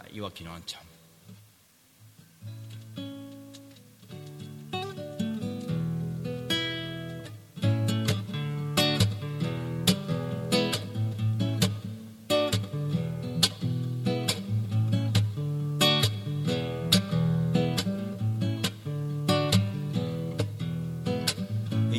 [0.00, 0.82] じゃあいわきのあんちゃん。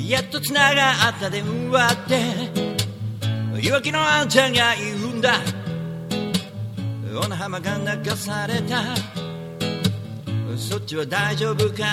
[0.10, 5.61] やっとつながった電話っていわきのあんちゃんが言うんだ。
[7.22, 8.96] 小名浜が流された？
[10.58, 11.84] そっちは大丈夫か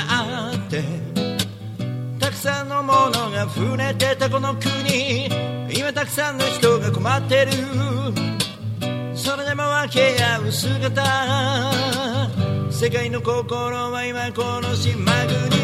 [0.55, 0.83] って。
[2.19, 5.27] たくさんのものが触れてたこの国。
[5.71, 7.53] 今たくさんの人が困ってる。
[9.15, 11.73] それでも分け合う姿。
[12.71, 15.58] 世界の心は今この島国。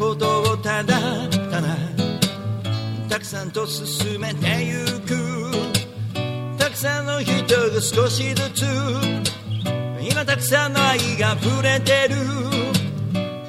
[0.00, 0.98] ことをただ
[1.28, 1.76] ただ
[3.06, 5.10] たくさんと進めてゆく。
[6.56, 8.64] たくさんの人が少しずつ
[10.00, 12.16] 今たくさんの愛が溢れてる。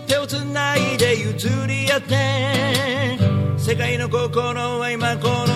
[0.07, 3.17] 手をつないで譲り合って
[3.57, 5.50] 世界の心は今この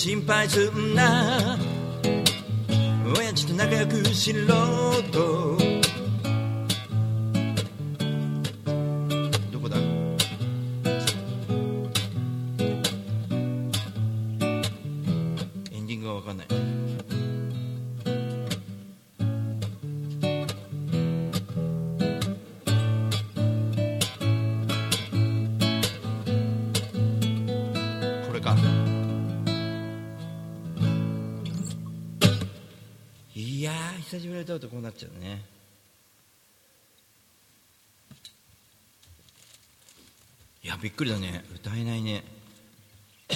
[0.00, 1.58] 心配すんな
[34.10, 35.40] 久しぶりに歌うとこうなっちゃうね。
[40.64, 41.44] いやびっくりだね。
[41.54, 42.24] 歌えないね。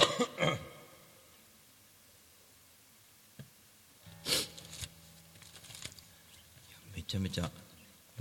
[6.93, 7.49] めちゃめちゃ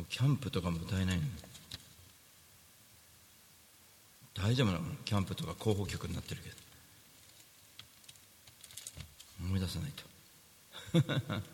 [0.09, 1.25] キャンプとかも歌えないの。
[4.33, 4.95] 大丈夫なの？
[5.05, 6.57] キャンプとか候補曲になってるけど。
[9.41, 9.91] 思い出さない
[11.43, 11.54] と。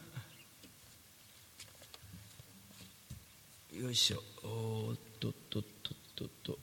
[3.73, 4.23] よいしょ。
[4.43, 5.63] おっとっとっ
[6.17, 6.59] とっと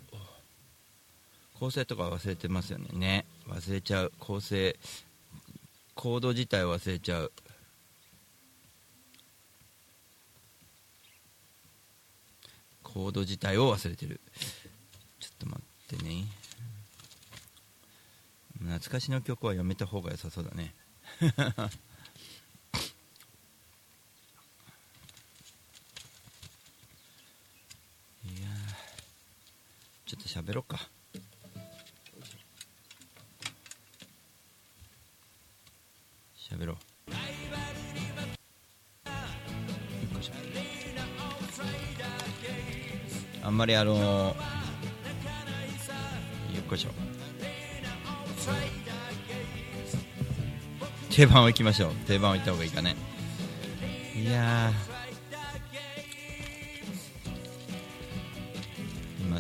[1.60, 2.88] 構成とか忘れてますよね。
[2.94, 3.26] ね。
[3.48, 4.12] 忘れちゃう。
[4.20, 4.78] 構成。
[5.96, 7.32] コード自体忘れちゃう。
[12.84, 14.20] コード自体を忘れてる。
[15.20, 15.62] ちょっと待
[15.96, 16.26] ってね。
[18.60, 20.74] 懐かしの曲はやめた方が良さそうだね
[21.22, 30.78] いやーちょっと喋ろうか。
[36.38, 36.78] 喋ろう。
[43.44, 44.36] あんまりあの、よ
[46.60, 46.90] っこいしょ
[51.10, 51.92] 定番をいきましょう。
[52.06, 52.96] 定番をいった方がいいかね。
[54.16, 54.72] いや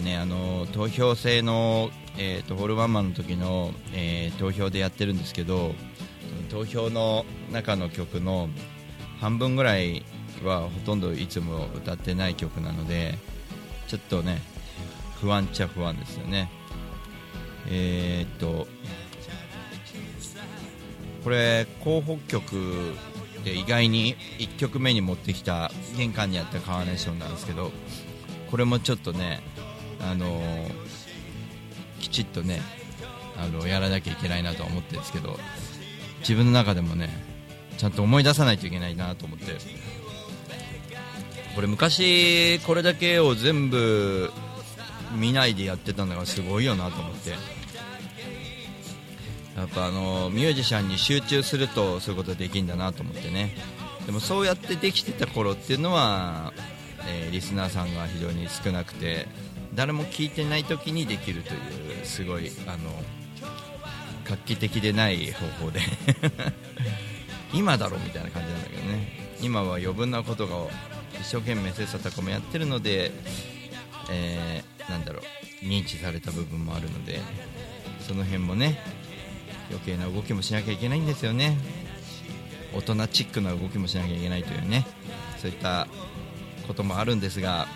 [0.07, 5.73] ねあの投票制の、えー、とホールワンマンの時の、えー投票でやってるんですけど
[6.49, 8.49] 投票の中の曲の
[9.19, 10.05] 半分ぐらい
[10.43, 13.15] はほとんどいつも歌ってない曲なので
[13.87, 14.39] ちょっとね
[15.19, 16.51] 不安っちゃ不安ですよね。
[17.69, 18.67] えーっと
[21.23, 22.93] これ候補曲
[23.43, 27.71] で意外に1曲目に持ってきた玄関にあったカーネーションなんですけど
[28.49, 29.41] これもちょっとね
[30.01, 30.41] あの
[31.99, 32.61] きちっとね
[33.37, 35.37] あのやらなきゃいけないなとは思ってるんですけど
[36.19, 37.09] 自分の中でもね
[37.77, 39.97] ちゃんと思い出さないといけないなと思って。
[41.57, 44.29] これ昔これだけを全部
[45.15, 47.31] 見ないでやってたのがすごいよなと思って。
[47.31, 47.37] や
[49.65, 53.55] っぱあのミュージシャンに集中するとそういうことできるんだなと思ってね。
[54.05, 56.53] でもそうやってできてた頃っていうのは、
[57.07, 59.27] えーリスナーさんが非常に少なくて
[59.77, 62.91] 誰も聞いてない時にできるというすごいあの
[64.25, 65.79] 画期的でない方法で。
[67.53, 69.37] 今だろみたいな感じなんだけどね。
[69.41, 70.55] 今は余分なことが
[71.21, 73.13] 一生懸命切磋琢磨やってるので、
[74.09, 77.19] えーなんだろう認知された部分もあるので
[77.99, 78.79] その辺もね
[79.69, 81.57] 余計な動きもしなきゃいけないんですよね。
[82.73, 84.85] 大人チックな動きもしなきゃいけないというね
[85.41, 85.87] そういった
[86.67, 87.67] こともあるんですが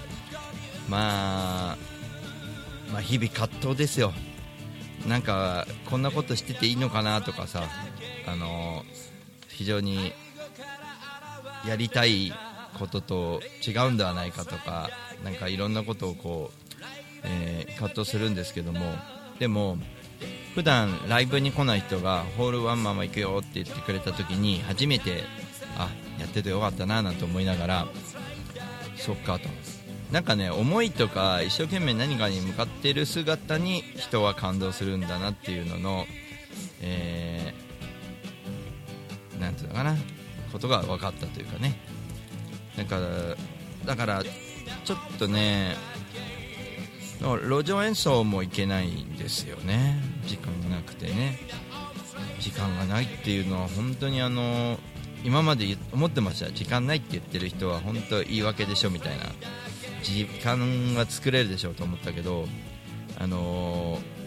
[0.90, 1.91] まあ
[2.92, 4.14] まあ日々葛藤ですよ。
[5.08, 7.64] なんかこんなことしてていいのかなとかさ
[8.28, 8.84] あの
[9.48, 10.14] 非常に
[11.68, 12.32] やりたい
[12.78, 14.90] ことと違うんではないかとか
[15.24, 16.84] なんかいろんなことをこう、
[17.24, 18.80] えー葛藤するんですけども
[19.40, 19.78] でも
[20.54, 25.24] 普段ライブに来ない人がホールワンマンは行くよって言ってくれた時に初めて
[25.78, 25.90] あ
[26.20, 27.88] やっててよかったななんて思いながら
[28.98, 29.50] そっかと。
[30.12, 36.06] なんかね思いとか一生懸命何かに向かっている姿に人は感動するんだなっていうのの、
[36.82, 37.72] えー
[39.42, 39.96] なんていうのかな
[40.52, 41.76] ことが分かったというかね。
[42.78, 43.00] なんか
[43.86, 44.24] だから
[44.86, 45.76] ちょっとね
[47.20, 50.00] 路上演奏も行けないんですよね。
[50.28, 51.40] 時間がなくてね。
[52.40, 54.78] 時間がないっていうのは本当にあの
[55.24, 56.52] 今まで思ってました。
[56.52, 59.26] 時間ないって言ってる人は本当言い訳でしょみたいな。
[60.04, 62.48] 時間が作れるでしょうと思ったけど
[63.18, 64.22] あのー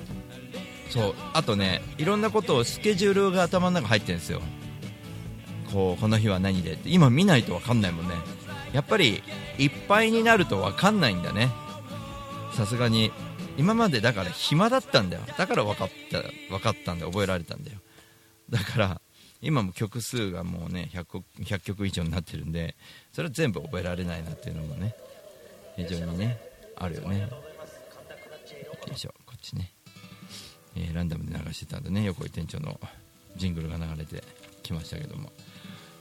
[0.94, 4.40] そうあとねいろんなことをスケジュールが頭の中入ってるんですよ。
[5.72, 6.88] こうこの日は何でって。
[6.88, 8.14] 今見ないと分かんないもんね。
[8.72, 9.20] やっぱり
[9.58, 11.50] いっぱいになると分かんないんだね。
[12.52, 13.10] さすがに
[13.58, 15.22] 今までだから暇だったんだよ。
[15.36, 17.78] だから分かった分かったんだ覚えられたんだよ。
[18.48, 19.00] だから
[19.42, 22.76] 今も曲数がもうね 100, 100曲以上になってるんで
[23.12, 24.94] それは全部覚えられないなっていうのもね。
[25.76, 26.38] 非常にね
[26.76, 27.20] あるよね。
[27.20, 27.28] よ
[28.92, 29.72] いしょこっちね、
[30.76, 32.78] えーランダムで流してたんでね横井店長の
[33.36, 34.22] ジングルが流れて
[34.62, 35.32] きましたけども。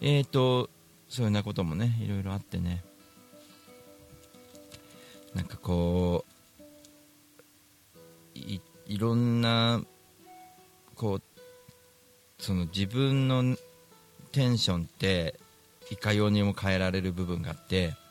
[0.01, 0.69] えーと
[1.09, 2.83] そういうようなこともねいろいろあってね。
[5.35, 6.33] なんかこう
[8.35, 9.83] いいろんな
[10.95, 11.21] こう
[12.39, 13.55] その自分の
[14.31, 15.39] テンションって
[15.91, 17.95] いかようにも変えられる部分があって「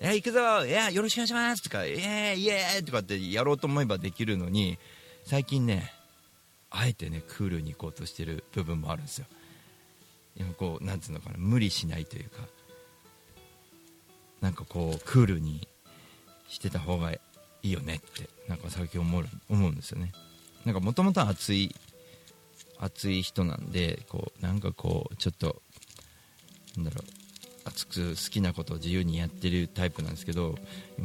[0.00, 0.64] え行くぞ。
[0.64, 2.80] いやよろしくお願いします」とか「イエーイイエー。
[2.82, 4.78] イ!」とかってやろうと思えばできるのに
[5.24, 5.92] 最近ね
[6.70, 9.26] あえてねクールに行こうとしてる部分もあるんですよ。
[10.36, 12.46] でもこうなんつうのかな無理しないというか。
[14.40, 15.66] なんかこうクールに
[16.48, 17.20] してた方がい
[17.62, 20.12] いよねってなんか最近思う思うんですよね。
[20.64, 21.74] なんかもともと熱い
[22.78, 25.60] 熱い人なんでこうなんかこうちょっと
[26.76, 27.17] なんだろう。
[27.68, 30.56] 熱く好きなことを自由にやってるタイプなんですけど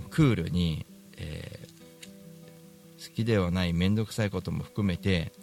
[0.10, 0.86] クールに、
[1.18, 1.74] えー
[3.04, 5.34] 好きではない面倒くさいことも含めて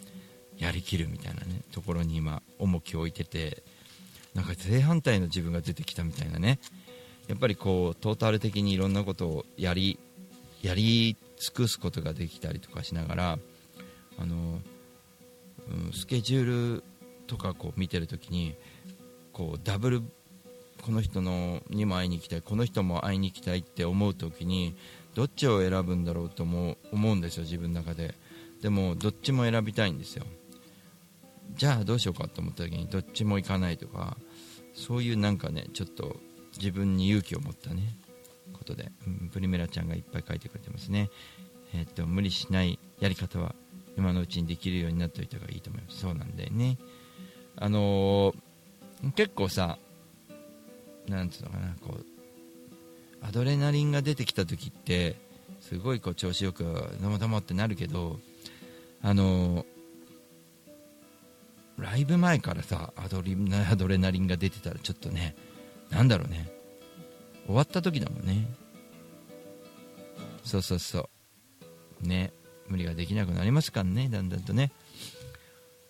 [0.57, 3.61] やりきるみたいなねところに今重きを置いてて
[4.33, 6.59] なんか正反対の自分が出てきたみたいなね。
[7.27, 9.99] やっぱりこうトータル的にいろんなことをやり
[10.61, 13.39] やり尽くすことができたりとかしながら
[14.17, 14.59] あの、
[15.87, 16.83] うん、スケジュール
[17.27, 18.55] とかこう見てるときに
[19.33, 20.03] こうダブル
[20.81, 24.75] この人のにも会いに行きたいこの人も会いに行きたいって思うときに
[25.13, 28.15] どっちを選ぶんだろうと思う思うんですよ自分の中で。
[28.61, 30.25] でもどっちも選びたいんですよ。
[31.55, 34.15] じゃあどうしようかと思った時にどっちも行かないとか
[34.73, 36.15] そういうなんかねちょっと
[36.57, 37.95] 自分に勇気を持ったね
[38.53, 41.09] ことで、うんプリメラちゃんがいっぱい書いてくれてますね。
[41.73, 43.55] えーっと無理しないやり方は
[43.97, 45.99] 今のうちにできるようになっておいた方がいいと思います。
[45.99, 46.77] そうなんだよね。
[47.57, 48.35] あのー
[49.15, 49.79] 結構さ
[51.07, 52.05] なんつうのかなこう
[53.21, 55.15] アドレナリンが出てきた時って
[55.59, 56.63] すごいこう調子よく
[57.01, 58.19] どもどもってなるけど
[59.01, 59.65] あの
[61.77, 63.35] ライブ前からさアドリ
[63.69, 65.35] アドレナリンが出てたらちょっとね
[65.89, 66.49] なんだろうね。
[67.45, 68.47] 終わった時だもんね。
[70.43, 71.09] そうそうそ
[72.03, 72.07] う。
[72.07, 72.31] ね
[72.67, 74.71] 無理ができなくなりますからねだんだんとね。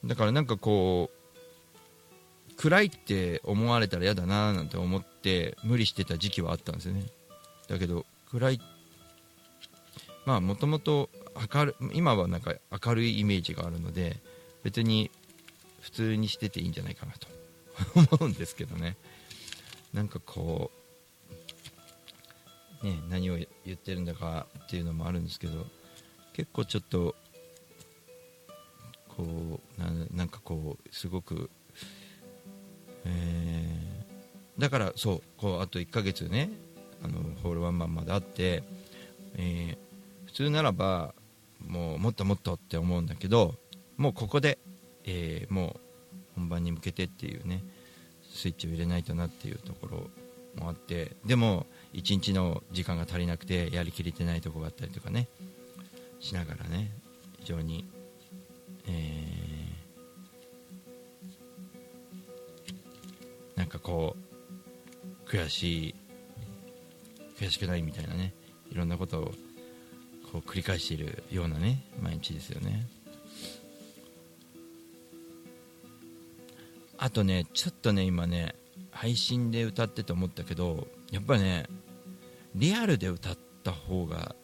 [0.04, 1.21] だからなんかこう
[2.62, 7.06] 暗いって思われたら嫌だななんて思って無理してた時期はあったんですよね。
[7.68, 8.62] だけど暗い
[10.28, 11.10] まあもともと
[11.56, 12.54] 明る今はなんか
[12.86, 14.18] 明るいイメージがあるので
[14.62, 15.10] 別に
[15.82, 17.28] 普通にしてていいんじゃないかなと
[18.16, 18.96] 思うんですけどね。
[19.92, 20.70] なんかこ
[22.84, 25.66] うね何を言ってるんだかっていうのもあるんですけど
[26.34, 27.16] 結構ちょっと
[29.08, 31.50] こうななんかこうすごく
[33.06, 33.66] え
[34.58, 36.50] だからそうこうあと1ヶ月ね
[37.04, 38.64] あのホールワンマンまであって、
[39.36, 39.92] えー
[40.28, 41.14] 普通ならば
[41.68, 43.56] もうもっともっとって思うんだけど
[43.98, 44.60] もうここで、
[45.04, 45.80] えーもう
[46.36, 47.64] 本番に向けてっていうね
[48.34, 49.98] スイッチを入れないとなっていうところ
[50.56, 55.28] もあってでも1日の時間が足りなくてやりきれてないところがあったりとかね
[56.22, 56.92] しながらね
[57.40, 57.86] 非常に、
[58.88, 59.41] えー
[63.72, 64.18] かこ
[65.26, 65.96] う悔しい
[67.40, 68.34] 悔しくないみたいなね
[68.70, 69.32] いろんなことを
[70.32, 72.86] こう繰り返しているようなね毎日ですよね。
[76.98, 78.54] あとねちょっとね今ね
[78.92, 81.66] 配信で歌ってて思ったけどやっぱね
[82.54, 84.36] リアルで歌った方が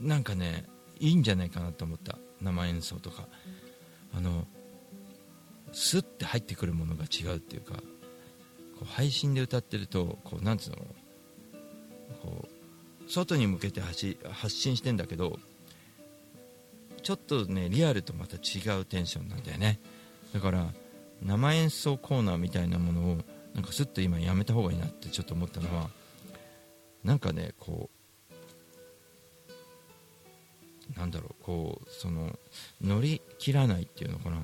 [0.00, 0.64] なんかね
[0.98, 2.18] いいんじゃないかなと思った。
[2.40, 3.28] 生演奏とか。
[4.14, 4.46] あの
[5.72, 7.74] スッて入ってくるものが違うっていうか。
[8.84, 10.76] 配信で歌ってるとこうなんつうの
[12.22, 15.38] こう外に向けて発発信してんだけど
[17.02, 19.80] ちょっとねリアルとまた違うテンションなんだよね。
[20.32, 20.72] だから
[21.20, 23.18] 生演奏コーナーみたいなものを
[23.54, 25.90] なんかスッと今やめた方がいいなってちょっと思ったのは
[27.04, 27.90] なんかねこ
[30.94, 32.38] うなんだろうこうその
[32.80, 34.42] 乗り切らないっていうのかな。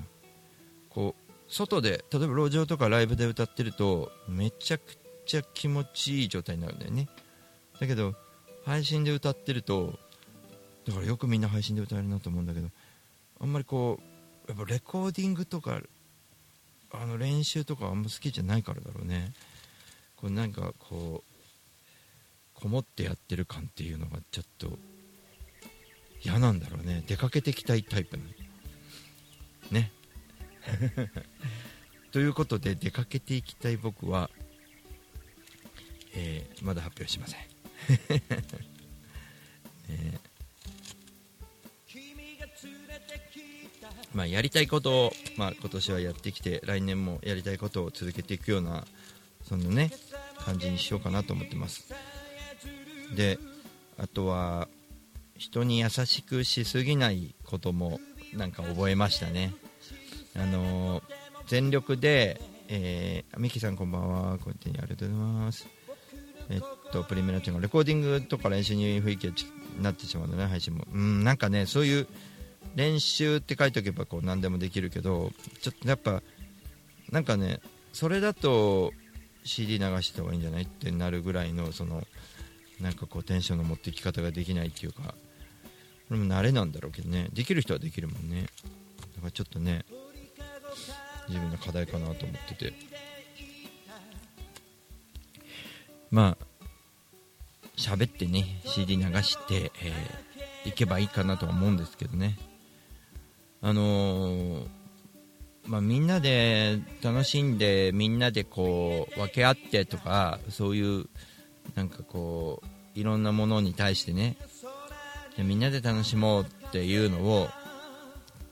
[0.88, 4.82] こう外で例えば路上とかライブで歌ってるとめちゃく
[5.26, 7.08] ちゃ気持ちいい状態になるんだよね。
[7.80, 8.14] だけど
[8.64, 9.98] 配信で歌ってると
[10.86, 12.68] だからよくみんな配信で歌えるなと思うんだけど
[13.40, 13.98] あんまりこ
[14.46, 15.80] うやっぱレコーディングとか
[16.90, 19.32] あの練習とかあんま好きじゃないからだろうね。
[20.16, 24.78] こうなんかこうこもってやってる感っていうのがちょっと
[26.22, 27.04] 嫌なんだろうね。
[27.06, 28.30] 出かけてきたいタイプなの。
[29.70, 29.92] ね。
[32.12, 34.30] ということで出かけていきたい僕は、
[36.14, 37.40] えーまだ発表しません、
[39.88, 40.28] えー。
[44.14, 48.84] まあ、やりたいことを、まあ、今年はやってきて来年もやりたいことを続けていくような
[49.44, 49.92] そのね
[50.38, 51.92] 感じにしようかなと思ってます。
[53.14, 53.38] で
[53.96, 54.68] あとは
[55.36, 58.00] 人に優しくしすぎないことも
[58.34, 59.54] なんか覚えましたね。
[60.38, 61.02] あの
[61.46, 64.38] 全力で、えー、ミキさんこんばんは。
[64.38, 65.66] こうやってありがとうございます。
[66.50, 66.60] えっ
[66.92, 69.46] とプリミナチュンがレコーディングとか練習に雰囲気がち
[69.80, 70.86] なってしまうのね配信も。
[70.92, 72.06] うんなんかねそういう
[72.76, 76.22] 練習って書いておけばこう何でもできるけどちょっとやっぱ
[77.10, 77.60] なんかね
[77.92, 78.92] それだと
[79.44, 82.04] CD 流した方がいいんじゃないってなるぐらいのその
[82.80, 85.02] なんかこうテンションの持っていき方ができないっていうか
[86.08, 87.28] これも慣れなんだろうけどね。
[87.32, 88.46] できる人はできるもんね。
[89.16, 89.84] だからちょっとね
[91.28, 92.72] 自分の課題かなと思ってて。
[96.10, 96.44] まあ
[97.76, 100.28] 喋ってね CD 流して、えー
[100.64, 102.36] いけばいいかなとは思うんですけどね。
[103.60, 104.66] あのー
[105.66, 111.06] まあ、みんなで楽しんでみんなでこう分け合ってとかそういう
[111.74, 114.36] なんかこういろんなものに対してね。
[115.38, 117.48] みんなで楽しもうっていうのを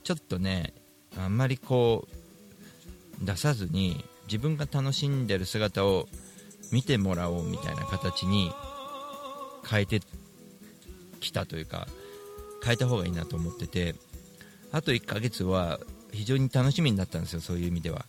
[0.05, 0.73] ちょっとね
[1.19, 2.07] あんまりこ
[3.23, 6.09] う出さずに自分が楽しんでる姿を
[6.73, 8.53] 見てもらおうみたいな形に
[9.69, 10.01] 変えて
[11.21, 11.87] きたというか
[12.65, 13.95] 変えた方がいいなと思ってて
[14.73, 15.81] あと1ヶ月は
[16.13, 18.05] 非常に楽しみになったんですよそういう意味では。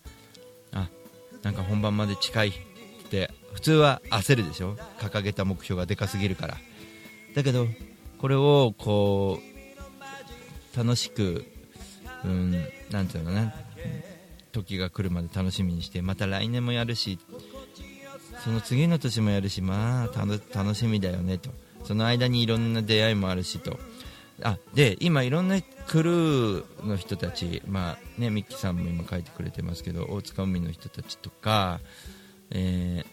[0.72, 0.88] あ
[1.42, 2.52] なんか本番まで近いっ
[3.10, 4.76] て普通は焦るでしょ？
[4.98, 6.58] 掲げた目標がでかすぎるから。
[7.34, 7.66] だけど
[8.18, 9.38] これをこ
[10.74, 11.46] う楽しく
[12.24, 12.50] うん
[12.90, 13.54] なていうのかな。
[14.52, 17.18] 時が来るまで楽しみにしてまた来年もやるし
[18.44, 20.20] その次の年もやるしまあた
[20.58, 21.50] 楽しみだよねと。
[21.84, 23.78] その間にいろんな出会いもあるしと。
[24.42, 31.80] あで今いろんなクルーの人たちまあねミッキーさんも今書いてくれてますけど大塚海の人たちとか、
[32.50, 33.04] え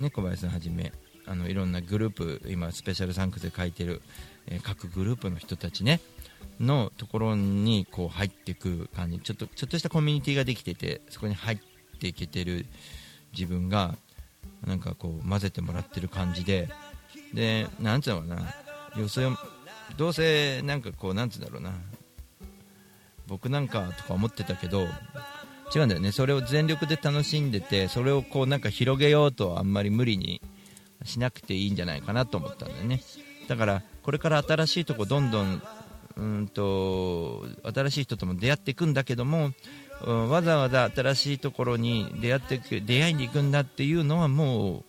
[0.00, 0.92] ーね、小林さんはじめ
[1.26, 4.00] あのいろんなグループ今スペシャルサンクスで書いてる、
[4.48, 6.00] え各グループの人たちね
[6.60, 9.18] のところにこう入っていく感じ。
[9.18, 11.58] ちょっとちょっとしたコミュニティができててそこに入っ
[12.00, 12.66] ていけてる
[13.32, 13.96] 自分が
[14.66, 16.68] なんかこう混ぜてもらってる感じで
[17.34, 18.54] でなんつうのかな。
[19.00, 19.36] よそよ
[19.98, 21.72] どうせなんかこうなんつうんだろうな。
[23.26, 24.86] 僕なんかとか思ってたけど
[25.74, 26.12] 違うんだよね。
[26.12, 30.40] それを全力で楽しんでてそれをこうなんか広げようとあんまり無理に
[31.04, 33.02] しなくていいんじゃないかなと思ったんだよね。
[33.48, 35.62] だからこれから新しいとこどんどん
[36.16, 37.44] うんと
[37.74, 39.50] 新しい人とも出会っていくんだけども、
[40.06, 44.84] うんわざわざ新しいところに出会って出会いに行くんだっていうのはも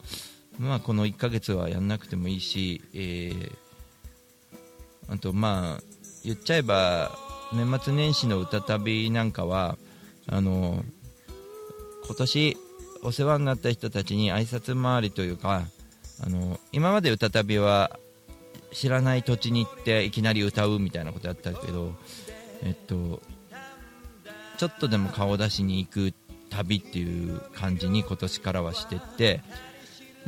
[0.60, 3.52] う、まあ、この1ヶ月はやんなくてもいいし、えー
[5.10, 5.84] あとまあ
[6.24, 7.12] 言っちゃえば
[7.54, 9.78] 年末年始の歌旅なんかは
[10.28, 10.84] あの
[12.06, 12.58] 今年
[13.04, 15.64] お世話になった人たちに挨拶回りというか
[16.22, 17.98] あの今まで歌旅は
[18.78, 21.96] 知らない土地に行っていきなり歌うみたいなことやったけど、
[22.62, 23.24] えっと、
[24.58, 26.14] ちょっとでも顔出しに行く
[26.52, 29.42] 旅っていう感じに今年からはしてって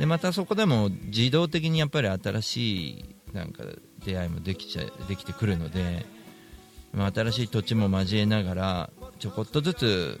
[0.00, 3.62] でまたそこでも自動的にやっぱり新しいなんか
[4.04, 6.04] 出会いもできちゃできてくるので、
[6.92, 8.90] まあ、新しい土地も交えながら
[9.20, 10.20] ちょこっとずつ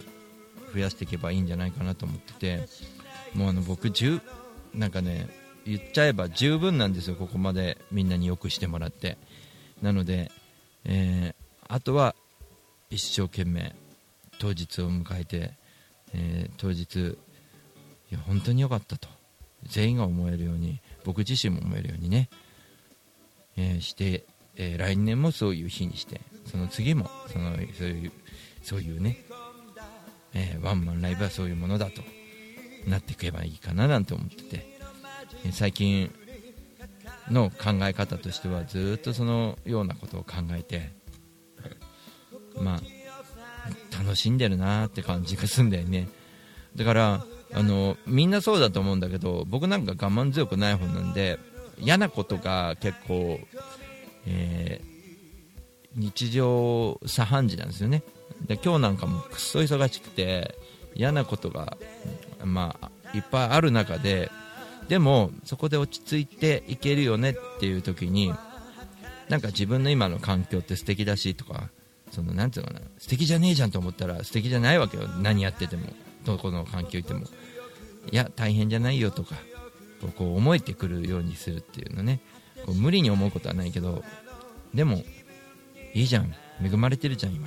[0.72, 2.68] 増やしていけばいいんじゃないかなと思ってて
[3.34, 4.20] もうあの僕10
[4.72, 5.28] なんかね
[5.66, 9.18] 言っちゃえば十分なんですよここまでみんなによくしてもらって。
[9.82, 10.30] なので、
[10.84, 11.40] えー
[11.72, 12.16] あとは
[12.90, 13.76] 一生懸命
[14.40, 15.52] 当日を迎えて、
[16.12, 17.16] えー当日
[18.10, 19.08] いや本当に良かったと。
[19.64, 22.28] 全員が思えるように僕自身も思えるようにね、
[23.56, 24.24] えーして、
[24.56, 28.12] えー来年もそういう日にしてその次もそのそういう
[28.62, 29.24] そういうね、
[30.34, 32.02] えワンマンライブはそういうものだと
[32.86, 34.79] なっていけばいいかななんて思ってて、
[35.52, 36.12] 最近
[37.30, 40.92] の考え方としてはずっとそのようなことを考えて
[42.56, 46.08] まあ楽しんでるなって感じがするんだよね。
[46.76, 51.38] だからあのみんなそうだと思うんだけど僕なんか我慢強くない方なんで
[51.78, 53.40] 嫌なことが結構、
[54.26, 54.90] えー
[55.94, 58.02] 日常茶飯事なんですよね。
[58.46, 60.56] で今日なんかもくっそ忙しくて
[60.94, 61.76] 嫌なことが、
[62.44, 64.30] まあ、いっぱいある中で
[64.90, 68.34] でもそこで落ち着いていけるよねっていう時に
[69.28, 71.68] なんか自分の今の環境って素敵だしとか
[72.10, 75.06] そのなんていうのかな素敵じゃねえじゃんと思ったら素敵じゃないわけよ。
[75.22, 75.84] 何やってても
[76.24, 77.20] どこの環境いても。
[78.10, 79.36] いや大変じゃないよとか
[80.16, 82.18] こう思えてくるようにするっていうのね。
[82.66, 84.02] こう無理に思うことはないけど
[84.74, 85.04] でも
[85.94, 86.34] いいじゃん。
[86.60, 87.46] 恵まれてるじゃん今。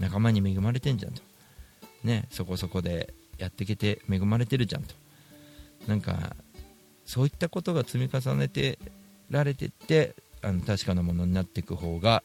[0.00, 1.22] 仲間に恵まれてんじゃんと。
[2.02, 4.96] ねそこそこでやっていけて恵まれてるじゃんと。
[5.86, 6.34] なんか
[7.06, 8.78] そういったことが積み重ねて
[9.30, 12.22] られてってあの確かなものになっていく方が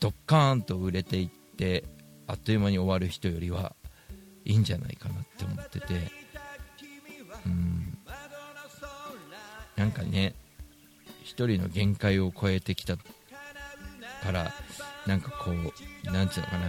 [0.00, 1.84] ドッカーンと売れていって
[2.26, 3.74] あっという間に終わる人よりは
[4.44, 5.94] いいんじゃないかなって思ってて。
[7.46, 7.98] うん。
[9.76, 10.34] なんかね
[11.22, 13.02] 一人の限界を超えてきたか
[14.30, 14.52] ら
[15.06, 16.66] なんかこうなんていうのかな。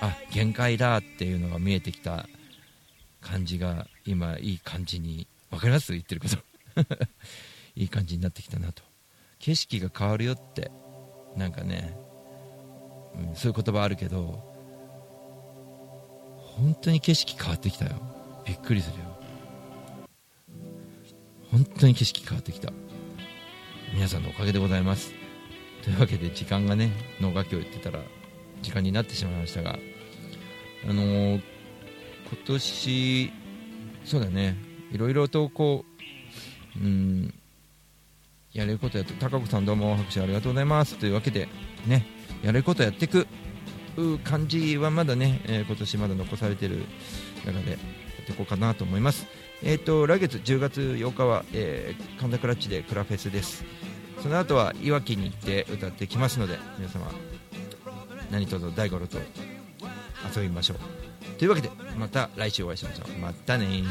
[0.00, 2.26] あ限界だっていうのが見えてきた
[3.20, 5.92] 感じが今いい感じに分かります？
[5.92, 6.36] 言ってること。
[7.76, 8.82] いい感じになってきたなと。
[9.38, 10.70] 景色が変わるよって
[11.36, 11.96] なんかね、
[13.14, 14.54] うん、そういう言葉あるけど
[16.56, 18.00] 本当に景色変わってきたよ。
[18.46, 19.04] びっくりするよ。
[21.50, 22.72] 本当に景色変わってきた。
[23.92, 25.12] 皆さんのおかげでございます。
[25.82, 28.00] というわけで時間がね能楽器を言ってたら
[28.62, 29.78] 時間になってしまいましたが
[30.88, 31.42] あのー、今
[32.46, 33.32] 年
[34.04, 34.56] そうだね。
[34.92, 35.93] いろいろとこう
[36.76, 37.34] うん。
[38.54, 40.96] やれることやって高子さんどうも拍手ありがとうございます。
[40.96, 41.48] というわけで
[41.86, 42.06] ね
[42.42, 43.26] やれることやっていく
[44.22, 46.84] 感じはまだね、えー、今年まだ残されている
[47.44, 49.26] 中でやっていこうかなと思います。
[49.62, 53.64] えーと、来月10月8日は、えー、神田クラッチでクラフェスです。
[54.22, 57.10] その後はいわきに行って歌ってきますので皆様
[58.30, 59.18] 何卒大五郎と
[60.34, 60.78] 遊びましょう。
[61.38, 63.18] というわけでまた来週お会いしましょう。
[63.18, 63.82] またね